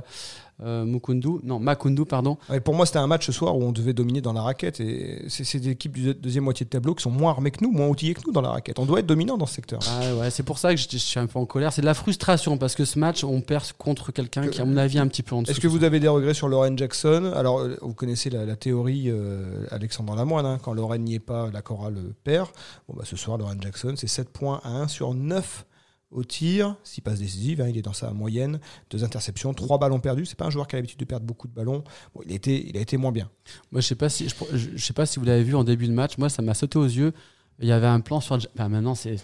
euh, 0.63 0.85
Mukundu, 0.85 1.29
non, 1.43 1.59
Makundu, 1.59 2.05
pardon. 2.05 2.37
Pour 2.63 2.73
moi, 2.73 2.85
c'était 2.85 2.97
un 2.99 3.07
match 3.07 3.25
ce 3.25 3.31
soir 3.31 3.55
où 3.57 3.63
on 3.63 3.71
devait 3.71 3.93
dominer 3.93 4.21
dans 4.21 4.33
la 4.33 4.41
raquette. 4.41 4.79
Et 4.79 5.23
c'est 5.29 5.59
des 5.59 5.69
équipes 5.69 5.93
du 5.93 6.13
deuxième 6.15 6.43
moitié 6.45 6.65
de 6.65 6.69
tableau 6.69 6.95
qui 6.95 7.03
sont 7.03 7.11
moins 7.11 7.31
armées 7.31 7.51
que 7.51 7.63
nous, 7.63 7.71
moins 7.71 7.87
outillées 7.87 8.13
que 8.13 8.21
nous 8.25 8.31
dans 8.33 8.41
la 8.41 8.49
raquette. 8.49 8.79
On 8.79 8.85
doit 8.85 8.99
être 8.99 9.05
dominant 9.05 9.37
dans 9.37 9.45
ce 9.45 9.53
secteur. 9.55 9.79
Ah 9.87 10.15
ouais, 10.15 10.29
c'est 10.31 10.43
pour 10.43 10.57
ça 10.57 10.73
que 10.73 10.79
je, 10.79 10.87
je 10.89 10.97
suis 10.97 11.19
un 11.19 11.27
peu 11.27 11.37
en 11.39 11.45
colère. 11.45 11.71
C'est 11.73 11.81
de 11.81 11.85
la 11.85 11.93
frustration 11.93 12.57
parce 12.57 12.75
que 12.75 12.85
ce 12.85 12.97
match, 12.97 13.23
on 13.23 13.41
perd 13.41 13.71
contre 13.73 14.11
quelqu'un 14.11 14.43
Que- 14.43 14.49
qui, 14.49 14.61
à 14.61 14.65
mon 14.65 14.77
avis, 14.77 14.97
est 14.97 15.01
un 15.01 15.07
petit 15.07 15.23
peu 15.23 15.35
en 15.35 15.41
dessous. 15.41 15.51
Est-ce 15.51 15.59
que 15.59 15.67
vous 15.67 15.83
avez 15.83 15.99
des 15.99 16.07
regrets 16.07 16.33
sur 16.33 16.47
Lauren 16.47 16.75
Jackson? 16.77 17.31
Alors, 17.35 17.59
euh, 17.59 17.77
vous 17.81 17.93
connaissez 17.93 18.29
la, 18.29 18.45
la 18.45 18.55
théorie 18.55 19.05
euh, 19.11 19.65
Alexandre 19.71 20.15
Lamoine, 20.15 20.45
hein, 20.45 20.57
quand 20.63 20.73
Lauren 20.73 20.97
n'y 20.97 21.15
est 21.15 21.19
pas, 21.19 21.49
la 21.53 21.61
chorale 21.61 21.95
perd. 22.23 22.49
Bon, 22.87 22.95
bah, 22.97 23.03
ce 23.05 23.15
soir, 23.15 23.37
Lauren 23.37 23.57
Jackson, 23.61 23.93
c'est 23.95 24.07
7 24.07 24.29
points 24.29 24.59
à 24.63 24.69
1 24.69 24.87
sur 24.87 25.13
9 25.13 25.65
au 26.11 26.23
tir, 26.23 26.75
6 26.83 27.01
passes 27.01 27.19
décisives, 27.19 27.59
hein, 27.61 27.67
il 27.67 27.77
est 27.77 27.81
dans 27.81 27.93
sa 27.93 28.11
moyenne, 28.11 28.59
2 28.91 29.03
interceptions, 29.03 29.53
3 29.53 29.77
ballons 29.77 29.99
perdus. 29.99 30.25
C'est 30.25 30.37
pas 30.37 30.45
un 30.45 30.49
joueur 30.49 30.67
qui 30.67 30.75
a 30.75 30.79
l'habitude 30.79 30.99
de 30.99 31.05
perdre 31.05 31.25
beaucoup 31.25 31.47
de 31.47 31.53
ballons. 31.53 31.83
Bon, 32.15 32.21
il, 32.25 32.31
a 32.31 32.35
été, 32.35 32.69
il 32.69 32.77
a 32.77 32.81
été 32.81 32.97
moins 32.97 33.11
bien. 33.11 33.29
Moi, 33.71 33.81
je 33.81 33.87
sais 33.87 33.95
pas 33.95 34.09
si 34.09 34.29
je, 34.29 34.35
je 34.75 34.83
sais 34.85 34.93
pas 34.93 35.05
si 35.05 35.19
vous 35.19 35.25
l'avez 35.25 35.43
vu 35.43 35.55
en 35.55 35.63
début 35.63 35.87
de 35.87 35.93
match. 35.93 36.17
Moi, 36.17 36.29
ça 36.29 36.41
m'a 36.41 36.53
sauté 36.53 36.77
aux 36.79 36.85
yeux. 36.85 37.13
Il 37.59 37.67
y 37.67 37.71
avait 37.71 37.87
un 37.87 37.99
plan 38.01 38.21
sur. 38.21 38.35
Enfin, 38.35 38.69
maintenant, 38.69 38.93
c'est 38.95 39.17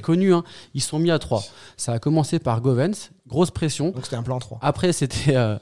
connu. 0.00 0.34
hein. 0.34 0.42
Ils 0.74 0.82
sont 0.82 0.98
mis 0.98 1.10
à 1.12 1.18
3 1.18 1.44
Ça 1.76 1.92
a 1.92 1.98
commencé 1.98 2.38
par 2.40 2.60
Govens, 2.60 3.10
grosse 3.28 3.50
pression. 3.52 3.90
Donc, 3.90 4.04
c'était 4.04 4.16
un 4.16 4.22
plan 4.24 4.38
3. 4.40 4.58
Après, 4.62 4.92
c'était 4.92 5.36
euh, 5.36 5.56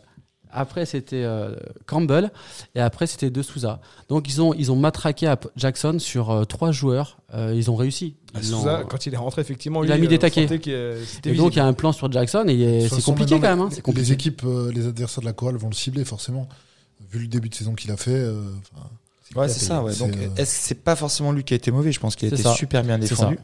après 0.53 0.87
c'était 0.87 1.23
euh, 1.25 1.55
Campbell 1.87 2.31
et 2.75 2.81
après 2.81 3.07
c'était 3.07 3.31
De 3.31 3.43
Souza. 3.43 3.81
Donc 4.09 4.29
ils 4.29 4.41
ont 4.43 4.53
ils 4.55 4.71
ont 4.73 4.77
matraqué 4.77 5.27
à 5.27 5.39
Jackson 5.57 5.99
sur 5.99 6.31
euh, 6.31 6.45
trois 6.45 6.73
joueurs. 6.73 7.19
Euh, 7.35 7.53
ils 7.55 7.71
ont 7.71 7.77
réussi. 7.77 8.17
Ils 8.35 8.51
l'ont- 8.51 8.59
Souza, 8.59 8.83
quand 8.89 9.07
il 9.07 9.15
est 9.15 9.17
rentré, 9.17 9.41
effectivement, 9.41 9.83
Il 9.83 9.87
lui, 9.87 9.93
a 9.93 9.99
mis 9.99 10.09
des 10.09 10.19
taquets. 10.19 10.45
et 10.45 11.33
donc 11.35 11.55
il 11.55 11.59
y 11.59 11.61
a 11.61 11.67
un 11.67 11.73
plan 11.73 11.93
sur 11.93 12.11
Jackson 12.11 12.45
et 12.49 12.87
toute 12.89 12.99
c'est 12.99 13.05
compliqué 13.05 13.35
quand 13.37 13.41
même. 13.43 13.61
hein. 13.61 13.67
les- 13.71 13.75
C'est 13.77 13.83
compliqué. 13.83 14.07
Les 14.09 14.13
équipes, 14.13 14.43
euh, 14.45 14.73
les 14.73 14.87
adversaires 14.87 15.21
de 15.21 15.27
la 15.27 15.33
chorale 15.33 15.57
vont 15.57 15.69
le 15.69 15.75
cibler 15.75 16.05
forcément. 16.05 16.49
Vu 17.13 17.21
le 17.21 17.27
début 17.29 17.49
de 17.49 17.55
saison 17.55 17.75
qu'il 17.75 17.91
a 17.91 17.97
fait, 17.97 18.11
euh, 18.11 18.43
Ouais, 19.37 19.49
c'est 19.49 19.65
ça. 19.65 19.81
Ouais. 19.85 19.95
Donc, 19.95 20.11
est-ce 20.37 20.59
que 20.59 20.65
c'est 20.67 20.83
pas 20.83 20.97
forcément 20.97 21.31
lui 21.31 21.45
qui 21.45 21.55
a 21.55 21.57
été 21.57 21.71
mauvais? 21.71 21.93
Je 21.93 22.01
pense 22.01 22.17
qu'il 22.17 22.29
a 22.29 22.35
été 22.35 22.43
ça. 22.43 22.53
super 22.55 22.83
bien 22.83 22.99
défendu. 22.99 23.39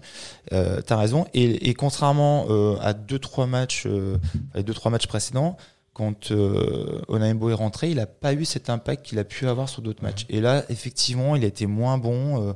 Euh, 0.53 0.81
T'as 0.85 0.97
raison. 0.97 1.27
Et, 1.33 1.69
et 1.71 1.75
contrairement 1.75 2.47
euh, 2.51 2.77
à 2.81 2.92
deux 2.92 3.21
trois 3.21 3.47
matchs, 3.47 3.85
euh, 3.87 4.16
les 4.57 4.64
deux 4.64 4.75
trois 4.75 4.90
matchs 4.90 5.07
précédents, 5.07 5.57
quand 5.97 6.31
euh, 6.31 7.01
Onaimbo 7.09 7.49
est 7.49 7.55
rentré, 7.55 7.91
il 7.91 7.99
a 8.01 8.07
pas 8.07 8.35
eu 8.35 8.45
cet 8.45 8.69
impact 8.69 9.07
qu'il 9.07 9.19
a 9.19 9.25
pu 9.25 9.49
avoir 9.49 9.67
sur 9.71 9.81
d'autres 9.81 10.03
matchs. 10.03 10.27
Et 10.29 10.43
là, 10.43 10.63
effectivement, 10.69 11.37
il 11.37 11.43
a 11.43 11.47
été 11.47 11.65
moins 11.67 11.97
bon. 11.97 12.49
euh, 12.49 12.53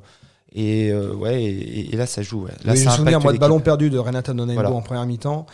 et 0.53 0.91
euh, 0.91 1.15
ouais, 1.15 1.43
et, 1.43 1.95
et 1.95 1.97
là, 1.97 2.05
ça 2.07 2.21
joue. 2.23 2.43
Ouais. 2.45 2.51
Là, 2.65 2.73
Oui, 2.75 2.81
je 2.81 2.85
me 2.85 2.91
souviens, 2.91 3.19
moi, 3.19 3.33
de 3.33 3.39
ballon 3.39 3.61
perdu 3.61 3.89
de 3.89 3.97
Renata 3.99 4.35
Nonaimbo 4.35 4.61
Voilà. 4.61 4.77
en 4.77 4.83
première 4.83 5.07
mi-temps, 5.07 5.47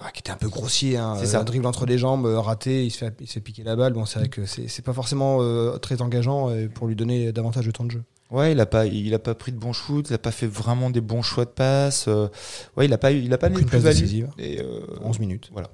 ah, 0.00 0.10
qui 0.12 0.18
était 0.20 0.30
un 0.32 0.36
peu 0.36 0.48
grossier, 0.48 0.96
hein, 0.96 1.14
C'est 1.20 1.26
ça. 1.26 1.40
un 1.40 1.44
dribble 1.44 1.66
entre 1.66 1.86
les 1.86 1.96
jambes, 1.98 2.26
euh, 2.26 2.40
raté, 2.40 2.84
il 2.84 2.90
se 2.90 2.98
fait, 2.98 3.14
il 3.20 3.26
se 3.28 3.34
fait 3.34 3.40
piquer 3.40 3.62
la 3.62 3.76
balle. 3.76 3.92
Bon, 3.92 4.04
c'est 4.04 4.18
vrai 4.18 4.28
que 4.28 4.44
c'est 4.46 4.84
pas 4.84 4.92
forcément 4.94 5.38
très 5.78 6.02
engageant 6.02 6.50
pour 6.74 6.86
lui 6.88 6.96
donner 6.96 7.30
davantage 7.30 7.66
de 7.66 7.70
temps 7.70 7.84
de 7.84 7.90
jeu. 7.92 8.02
Ouais, 8.30 8.52
il 8.52 8.60
a 8.60 8.66
pas, 8.66 8.84
il 8.86 9.14
a 9.14 9.18
pas 9.18 9.34
pris 9.34 9.52
de 9.52 9.58
bons 9.58 9.72
shoots, 9.72 10.10
il 10.10 10.14
a 10.14 10.18
pas 10.18 10.32
fait 10.32 10.46
vraiment 10.46 10.90
des 10.90 11.00
bons 11.00 11.22
choix 11.22 11.44
de 11.46 11.50
passe. 11.50 12.06
euh, 12.08 12.28
ouais, 12.76 12.84
il 12.86 12.92
a 12.92 12.98
pas 12.98 13.10
il 13.12 13.32
a 13.32 13.38
pas 13.38 13.48
mis 13.48 13.62
de. 13.62 14.28
Et, 14.38 14.60
euh, 14.60 14.80
11 15.02 15.18
minutes. 15.20 15.48
Voilà. 15.52 15.68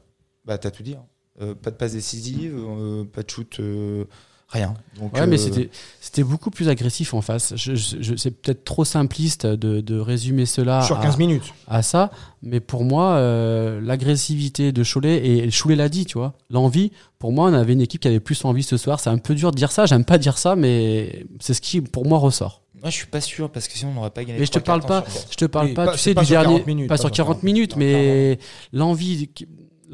Bah, 0.45 0.57
t'as 0.59 0.71
tout 0.71 0.83
dit. 0.85 0.95
hein. 0.95 1.05
Euh, 1.41 1.55
pas 1.55 1.71
de 1.71 1.77
passe 1.77 1.93
décisive, 1.93 2.55
euh, 2.57 3.05
pas 3.05 3.23
de 3.25 3.31
shoot, 3.31 3.57
euh, 3.59 4.05
rien. 4.49 4.73
Donc, 5.01 5.15
Ouais, 5.15 5.27
mais 5.27 5.35
euh, 5.35 5.39
c'était 5.39 5.69
c'était 6.01 6.23
beaucoup 6.23 6.51
plus 6.51 6.69
agressif 6.69 7.13
en 7.13 7.23
face. 7.23 7.55
Je, 7.57 7.75
je- 7.75 7.97
je- 8.01 8.15
c'est 8.15 8.31
peut-être 8.31 8.63
trop 8.65 8.85
simpliste 8.85 9.45
de, 9.47 9.81
de 9.81 9.99
résumer 9.99 10.47
cela 10.47 10.83
Sur 10.83 10.99
à, 11.01 11.03
15 11.03 11.19
minutes. 11.19 11.53
à 11.67 11.83
ça, 11.83 12.13
mais 12.41 12.61
pour 12.61 12.85
moi, 12.85 13.15
euh, 13.15 13.81
l'agressivité 13.81 14.71
de 14.71 14.85
Cholet, 14.85 15.27
et 15.27 15.51
Cholet 15.51 15.75
l'a 15.75 15.89
dit, 15.89 16.07
tu 16.07 16.19
vois, 16.19 16.35
l'envie, 16.51 16.93
pour 17.19 17.33
moi, 17.33 17.51
on 17.51 17.53
avait 17.55 17.73
une 17.73 17.81
équipe 17.81 18.03
qui 18.03 18.07
avait 18.09 18.21
plus 18.21 18.45
envie 18.45 18.63
ce 18.63 18.77
soir. 18.77 19.01
C'est 19.01 19.11
un 19.11 19.19
peu 19.19 19.35
dur 19.35 19.51
de 19.51 19.57
dire 19.57 19.73
ça, 19.73 19.87
j'aime 19.87 20.05
pas 20.05 20.19
dire 20.19 20.39
ça, 20.39 20.55
mais 20.55 21.27
c'est 21.41 21.55
ce 21.55 21.61
qui, 21.61 21.81
pour 21.81 22.07
moi, 22.07 22.19
ressort. 22.19 22.63
Moi, 22.81 22.91
je 22.91 22.97
suis 22.97 23.07
pas 23.07 23.21
sûr 23.23 23.51
parce 23.51 23.67
que 23.67 23.75
sinon 23.77 23.91
on 23.93 23.95
n'aurait 23.95 24.11
pas 24.11 24.23
gagné. 24.25 24.39
Mais 24.39 24.47
je 24.47 24.53
te 24.53 24.59
parle 24.61 24.83
pas, 24.83 25.05
je 25.31 25.37
te 25.37 25.47
parle 25.47 25.69
Oui, 25.69 25.75
pas, 25.75 25.87
pas- 25.87 25.93
tu 25.95 25.99
sais, 25.99 26.15
pas 26.15 26.21
du 26.21 26.27
sur 26.29 26.35
40 26.37 26.53
dernier, 26.59 26.67
minutes, 26.67 26.89
pas 26.89 26.95
pas 26.95 26.99
sur 26.99 27.09
sur 27.09 27.17
40 27.17 27.29
40 27.39 27.43
minutes, 27.43 27.77
minutes, 27.77 27.93
mais 27.95 28.39
l'envie, 28.73 29.31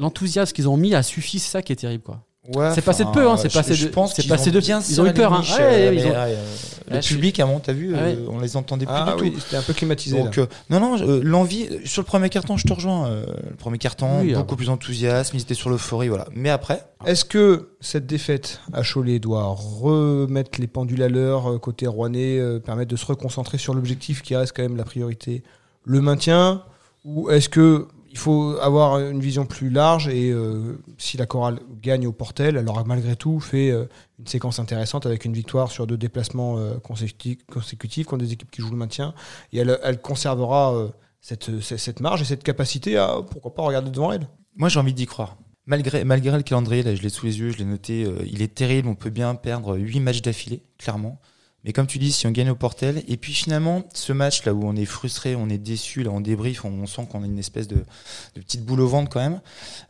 l'enthousiasme 0.01 0.53
qu'ils 0.53 0.67
ont 0.67 0.77
mis 0.77 0.93
a 0.95 1.03
suffi, 1.03 1.39
c'est 1.39 1.51
ça 1.51 1.61
qui 1.61 1.71
est 1.71 1.77
terrible, 1.77 2.03
quoi. 2.03 2.21
Ouais, 2.55 2.71
C'est 2.73 2.81
passé 2.81 3.05
de 3.05 3.11
peu, 3.11 3.29
hein, 3.29 3.37
c'est 3.37 3.49
je- 3.49 3.53
passé 3.53 3.75
je 3.75 3.85
de- 3.85 3.91
pense 3.91 4.15
c'est 4.15 4.27
passé 4.27 4.49
ont 4.49 4.53
de- 4.53 4.59
bien 4.59 4.79
ils 4.89 4.99
ont 4.99 5.05
eu 5.05 5.13
peur, 5.13 5.31
hein. 5.31 5.43
Ouais, 5.43 5.61
euh, 5.61 5.93
ils 5.93 6.07
ont- 6.07 6.13
euh, 6.15 6.43
Le 6.89 6.99
je 6.99 7.07
public, 7.07 7.39
à 7.39 7.45
mon 7.45 7.59
t'as 7.59 7.71
vu, 7.71 7.93
Ah 7.95 7.99
euh, 7.99 8.25
on 8.29 8.39
les 8.39 8.57
entendait 8.57 8.87
plus 8.87 8.95
Ah 8.97 9.13
du 9.15 9.21
oui, 9.23 9.31
tout. 9.33 9.39
c'était 9.39 9.57
un 9.57 9.61
peu 9.61 9.73
climatisé. 9.73 10.17
Donc, 10.17 10.39
euh, 10.39 10.47
non, 10.71 10.79
non, 10.79 10.99
euh, 10.99 11.21
l'envie, 11.23 11.69
sur 11.85 12.01
le 12.01 12.05
premier 12.07 12.29
carton, 12.29 12.57
je 12.57 12.65
te 12.65 12.73
rejoins. 12.73 13.05
euh, 13.07 13.25
le 13.51 13.55
premier 13.57 13.77
carton, 13.77 14.21
Oui, 14.21 14.33
beaucoup 14.33 14.55
plus 14.55 14.69
enthousiasme, 14.69 15.37
ils 15.37 15.41
étaient 15.43 15.53
sur 15.53 15.69
l'euphorie, 15.69 16.07
voilà. 16.09 16.25
Mais 16.33 16.49
après, 16.49 16.83
Est-ce 17.05 17.25
que 17.25 17.69
cette 17.79 18.07
défaite 18.07 18.59
à 18.73 18.81
Cholet 18.83 19.19
doit 19.19 19.43
remettre 19.45 20.59
les 20.59 20.67
pendules 20.67 21.03
à 21.03 21.09
l'heure 21.09 21.47
euh, 21.51 21.59
côté 21.59 21.85
rouennais, 21.87 22.39
euh, 22.39 22.59
permettre 22.59 22.89
de 22.91 22.95
se 22.95 23.05
reconcentrer 23.05 23.59
sur 23.59 23.75
l'objectif 23.75 24.23
qui 24.23 24.35
reste 24.35 24.53
quand 24.55 24.63
même 24.63 24.77
la 24.77 24.83
priorité, 24.83 25.43
le 25.85 26.01
maintien 26.01 26.63
Ou 27.05 27.29
est-ce 27.29 27.49
que 27.49 27.87
il 28.11 28.17
faut 28.17 28.57
avoir 28.61 28.99
une 28.99 29.21
vision 29.21 29.45
plus 29.45 29.69
large 29.69 30.09
et 30.09 30.31
euh, 30.31 30.77
si 30.97 31.15
la 31.17 31.25
chorale 31.25 31.59
gagne 31.81 32.05
au 32.05 32.11
Portel, 32.11 32.57
elle 32.57 32.67
aura 32.67 32.83
malgré 32.83 33.15
tout 33.15 33.39
fait 33.39 33.71
euh, 33.71 33.85
une 34.19 34.27
séquence 34.27 34.59
intéressante 34.59 35.05
avec 35.05 35.23
une 35.23 35.33
victoire 35.33 35.71
sur 35.71 35.87
deux 35.87 35.97
déplacements 35.97 36.57
euh, 36.57 36.77
consécutifs, 36.79 38.05
contre 38.05 38.23
des 38.23 38.33
équipes 38.33 38.51
qui 38.51 38.61
jouent 38.61 38.71
le 38.71 38.77
maintien 38.77 39.13
et 39.53 39.59
elle, 39.59 40.01
conservera 40.01 40.89
cette, 41.21 41.99
marge 42.01 42.21
et 42.21 42.25
cette 42.25 42.43
capacité 42.43 42.97
à 42.97 43.17
pourquoi 43.29 43.53
pas 43.53 43.63
regarder 43.63 43.89
devant 43.91 44.11
elle. 44.11 44.27
moi 44.57 44.67
j'ai 44.67 44.79
envie 44.79 44.93
d'y 44.93 45.05
croire. 45.05 45.37
Malgré, 45.65 46.03
malgré 46.03 46.35
le 46.35 46.43
calendrier, 46.43 46.83
là 46.83 46.95
je 46.95 47.01
l'ai 47.01 47.09
sous 47.09 47.25
les 47.25 47.39
yeux, 47.39 47.51
je 47.51 47.59
l'ai 47.59 47.65
noté, 47.65 48.05
il 48.25 48.41
est 48.41 48.53
terrible, 48.53 48.89
on 48.89 48.95
peut 48.95 49.09
bien 49.09 49.35
perdre 49.35 49.77
8 49.77 49.99
matchs 50.01 50.21
d'affilée, 50.21 50.63
clairement. 50.77 51.19
Mais 51.63 51.73
comme 51.73 51.85
tu 51.85 51.99
dis, 51.99 52.11
si 52.11 52.25
on 52.25 52.31
gagne 52.31 52.49
au 52.49 52.55
Portel, 52.55 53.03
et 53.07 53.17
puis 53.17 53.33
finalement, 53.33 53.83
ce 53.93 54.13
match 54.13 54.43
là 54.45 54.53
où 54.53 54.63
on 54.65 54.75
est 54.75 54.85
frustré, 54.85 55.35
on 55.35 55.47
est 55.49 55.59
déçu, 55.59 56.01
là 56.03 56.09
on 56.09 56.19
débrief, 56.19 56.65
on, 56.65 56.69
on 56.69 56.87
sent 56.87 57.07
qu'on 57.11 57.21
a 57.21 57.25
une 57.27 57.37
espèce 57.37 57.67
de, 57.67 57.75
de 58.35 58.41
petite 58.41 58.65
boule 58.65 58.81
au 58.81 58.87
ventre 58.87 59.11
quand 59.11 59.19
même, 59.19 59.41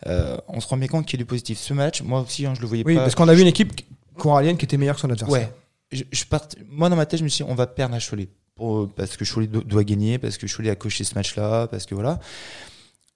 euh, 0.08 0.38
on 0.50 0.60
se 0.60 0.68
rend 0.68 0.76
bien 0.78 0.88
compte 0.90 1.06
qu'il 1.06 1.18
y 1.18 1.22
a 1.22 1.24
du 1.24 1.28
positif. 1.28 1.58
Ce 1.60 1.74
match, 1.74 2.02
moi 2.02 2.20
aussi, 2.22 2.46
hein, 2.46 2.54
je 2.56 2.62
le 2.62 2.68
voyais 2.68 2.84
Oui, 2.86 2.96
pas. 2.96 3.02
parce 3.04 3.16
qu'on 3.16 3.28
a 3.30 3.34
vu 3.34 3.42
une 3.42 3.48
équipe 3.48 3.72
corallienne 4.18 4.58
qui 4.58 4.66
était 4.66 4.76
meilleure 4.78 4.96
que 4.96 5.02
son 5.02 5.10
adversaire. 5.10 5.30
Ouais. 5.32 5.54
Je, 5.94 6.04
je 6.12 6.26
part- 6.26 6.48
Moi, 6.70 6.90
dans 6.90 6.96
ma 6.98 7.06
tête, 7.06 7.20
je 7.20 7.24
me 7.24 7.30
suis 7.30 7.44
dit, 7.46 7.50
on 7.50 7.56
va 7.56 7.68
perdre 7.68 7.96
à 7.96 8.00
Cholet. 8.00 8.28
Pour- 8.56 8.90
parce 8.94 9.16
que 9.18 9.24
Cholet 9.26 9.48
do- 9.48 9.64
doit 9.64 9.84
gagner, 9.86 10.18
parce 10.18 10.38
que 10.38 10.48
Cholet 10.54 10.70
a 10.70 10.76
coché 10.76 11.04
ce 11.06 11.16
match-là, 11.16 11.68
parce 11.68 11.86
que 11.86 11.96
voilà. 11.96 12.20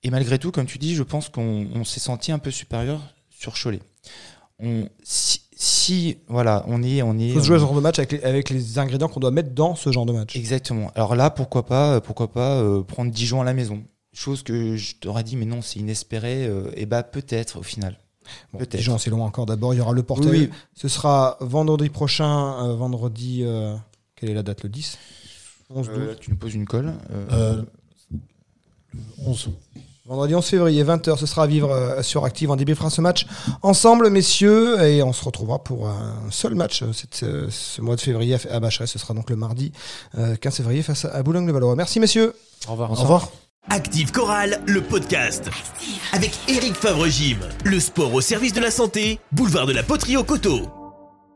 Et 0.03 0.09
malgré 0.11 0.39
tout, 0.39 0.51
comme 0.51 0.65
tu 0.65 0.77
dis, 0.77 0.95
je 0.95 1.03
pense 1.03 1.27
qu'on 1.29 1.67
on 1.73 1.83
s'est 1.83 1.99
senti 1.99 2.31
un 2.31 2.39
peu 2.39 2.51
supérieur 2.51 3.01
sur 3.29 3.53
Cholet. 3.61 3.81
On, 4.59 4.87
si, 5.03 5.41
si, 5.57 6.17
voilà, 6.27 6.63
on 6.67 6.83
est, 6.83 7.01
on 7.01 7.17
est. 7.17 7.27
Il 7.29 7.33
faut 7.33 7.39
se 7.39 7.45
jouer 7.45 7.55
on- 7.55 7.59
ce 7.59 7.65
genre 7.65 7.75
de 7.75 7.79
match 7.81 7.97
avec 7.99 8.11
les, 8.11 8.23
avec 8.23 8.49
les 8.49 8.77
ingrédients 8.77 9.07
qu'on 9.07 9.19
doit 9.21 9.31
mettre 9.31 9.51
dans 9.51 9.75
ce 9.75 9.91
genre 9.91 10.05
de 10.05 10.11
match. 10.13 10.35
Exactement. 10.35 10.91
Alors 10.95 11.15
là, 11.15 11.29
pourquoi 11.29 11.65
pas, 11.65 12.01
pourquoi 12.01 12.27
pas 12.31 12.55
euh, 12.61 12.81
prendre 12.83 13.11
Dijon 13.11 13.41
à 13.41 13.45
la 13.45 13.53
maison? 13.53 13.81
Chose 14.13 14.43
que 14.43 14.75
je 14.75 14.95
t'aurais 14.95 15.23
dit, 15.23 15.35
mais 15.37 15.45
non, 15.45 15.61
c'est 15.61 15.79
inespéré. 15.79 16.45
euh, 16.45 16.69
et 16.75 16.85
bah 16.85 17.03
peut-être 17.03 17.59
au 17.59 17.63
final. 17.63 17.97
Bon, 18.51 18.59
peut-être. 18.59 18.77
Dijon, 18.77 18.97
c'est 18.97 19.09
loin 19.09 19.25
encore. 19.25 19.45
D'abord, 19.45 19.73
il 19.73 19.77
y 19.77 19.81
aura 19.81 19.93
le 19.93 20.03
Portel. 20.03 20.29
Oui, 20.29 20.49
Ce 20.73 20.87
sera 20.87 21.37
vendredi 21.41 21.89
prochain, 21.89 22.65
euh, 22.65 22.75
vendredi. 22.75 23.41
euh, 23.43 23.75
quelle 24.15 24.29
est 24.29 24.33
la 24.33 24.43
date 24.43 24.63
Le 24.63 24.69
10 24.69 24.97
11 25.69 25.87
12 25.89 25.97
Euh, 25.97 26.07
là, 26.07 26.15
tu 26.15 26.31
nous 26.31 26.37
poses 26.37 26.53
une 26.55 26.65
colle. 26.65 26.93
euh, 27.11 27.27
Euh, 27.31 27.61
le 28.13 28.99
11. 29.25 29.49
Vendredi 30.07 30.35
11 30.35 30.45
février, 30.45 30.83
20h, 30.83 31.17
ce 31.17 31.25
sera 31.25 31.43
à 31.43 31.47
vivre 31.47 31.71
euh, 31.71 32.03
sur 32.03 32.25
Active. 32.25 32.51
On 32.51 32.55
débriefera 32.55 32.91
ce 32.91 33.01
match 33.01 33.25
ensemble, 33.63 34.11
messieurs, 34.11 34.79
et 34.83 35.01
on 35.01 35.11
se 35.11 35.25
retrouvera 35.25 35.63
pour 35.63 35.87
un 35.87 36.29
seul 36.29 36.53
match 36.53 36.83
euh, 36.83 36.93
cette, 36.93 37.23
euh, 37.23 37.47
ce 37.49 37.81
mois 37.81 37.95
de 37.95 38.01
février 38.01 38.37
à 38.51 38.59
Bachelet. 38.59 38.85
Ce 38.85 38.99
sera 38.99 39.15
donc 39.15 39.31
le 39.31 39.35
mardi 39.35 39.71
euh, 40.15 40.35
15 40.35 40.57
février 40.57 40.83
face 40.83 41.05
à 41.05 41.23
Boulogne-le-Valois. 41.23 41.75
Merci, 41.75 41.99
messieurs. 41.99 42.35
Au 42.67 42.73
revoir. 42.73 42.91
Au 42.91 42.95
revoir. 42.95 43.29
Active 43.67 44.11
Chorale, 44.11 44.61
le 44.67 44.81
podcast. 44.81 45.49
Avec 46.13 46.37
Eric 46.47 46.75
Favre-Gym. 46.75 47.39
Le 47.63 47.79
sport 47.79 48.13
au 48.13 48.21
service 48.21 48.53
de 48.53 48.61
la 48.61 48.69
santé, 48.69 49.19
boulevard 49.31 49.65
de 49.65 49.73
la 49.73 49.81
Poterie 49.81 50.17
au 50.17 50.23
Coteau. 50.23 50.84